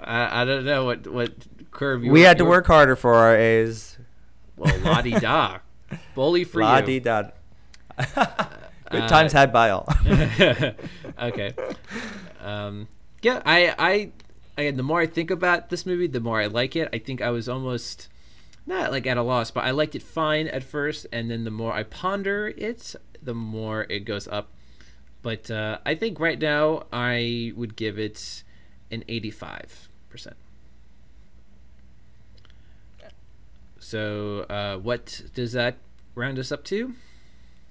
[0.00, 1.32] I I don't know what what
[1.70, 3.98] curve you We were- had to were- work harder for our A's.
[4.56, 5.58] Well, la di da,
[6.14, 6.86] bully for La you.
[6.86, 7.22] di da.
[8.90, 9.88] Good times had by all.
[11.20, 11.52] okay.
[12.40, 12.86] Um,
[13.22, 14.10] yeah, I, I,
[14.56, 16.88] again, the more I think about this movie, the more I like it.
[16.92, 18.08] I think I was almost
[18.66, 21.50] not like at a loss, but I liked it fine at first, and then the
[21.50, 24.52] more I ponder it, the more it goes up.
[25.24, 28.44] But uh, I think right now I would give it
[28.90, 30.36] an eighty-five percent.
[33.78, 35.76] So, uh, what does that
[36.14, 36.94] round us up to?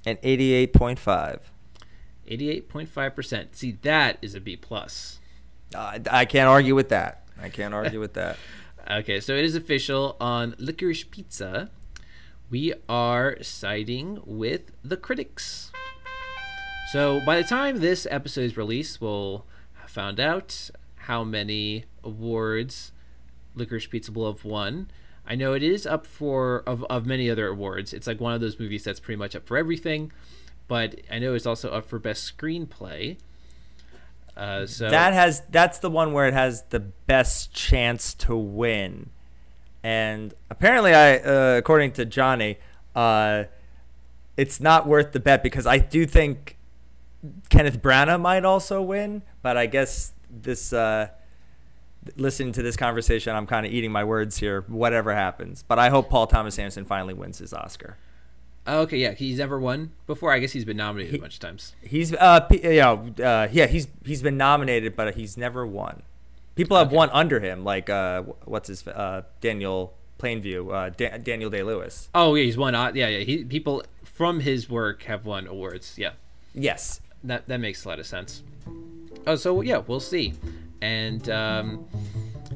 [0.06, 1.40] An 88.5.
[2.30, 3.56] 88.5%.
[3.56, 5.20] See, that is a B plus.
[5.74, 7.24] Uh, I can't argue with that.
[7.42, 8.38] I can't argue with that.
[8.92, 11.70] Okay, so it is official on Licorice Pizza.
[12.50, 15.72] We are siding with the critics.
[16.94, 19.48] So by the time this episode is released, we'll
[19.82, 22.92] have found out how many awards
[23.56, 24.92] Licorice Pizza have won.
[25.26, 27.94] I know it is up for of, of many other awards.
[27.94, 30.12] It's like one of those movies that's pretty much up for everything.
[30.68, 33.18] But I know it's also up for best screenplay.
[34.38, 39.10] Uh, so that has that's the one where it has the best chance to win.
[39.82, 42.60] And apparently, I uh, according to Johnny,
[42.96, 43.46] uh,
[44.38, 46.58] it's not worth the bet because I do think
[47.50, 49.22] Kenneth Branagh might also win.
[49.42, 51.10] But I guess this uh,
[52.18, 54.62] listening to this conversation, I'm kind of eating my words here.
[54.68, 57.98] Whatever happens, but I hope Paul Thomas Anderson finally wins his Oscar.
[58.66, 60.32] Oh, okay, yeah, he's never won before.
[60.32, 61.74] I guess he's been nominated a bunch of times.
[61.82, 66.04] He's uh you know uh, yeah he's he's been nominated but he's never won.
[66.56, 71.50] People have won under him like uh what's his uh Daniel Plainview uh da- Daniel
[71.50, 72.08] Day Lewis.
[72.16, 72.74] Oh yeah, he's won.
[72.74, 73.20] Uh, yeah, yeah.
[73.26, 75.96] He people from his work have won awards.
[75.98, 76.12] Yeah,
[76.54, 77.02] Yes.
[77.24, 78.44] That that makes a lot of sense.
[79.26, 80.34] Oh, so yeah, we'll see,
[80.82, 81.86] and um,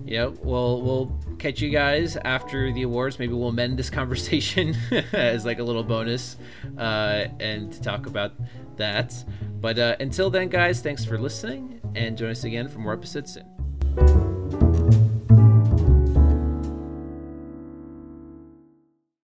[0.06, 3.20] yeah, we'll we'll catch you guys after the awards.
[3.20, 4.76] Maybe we'll mend this conversation
[5.14, 6.38] as like a little bonus,
[6.78, 8.34] uh, and talk about
[8.78, 9.14] that.
[9.60, 13.34] But uh, until then, guys, thanks for listening, and join us again for more episodes
[13.34, 14.77] soon.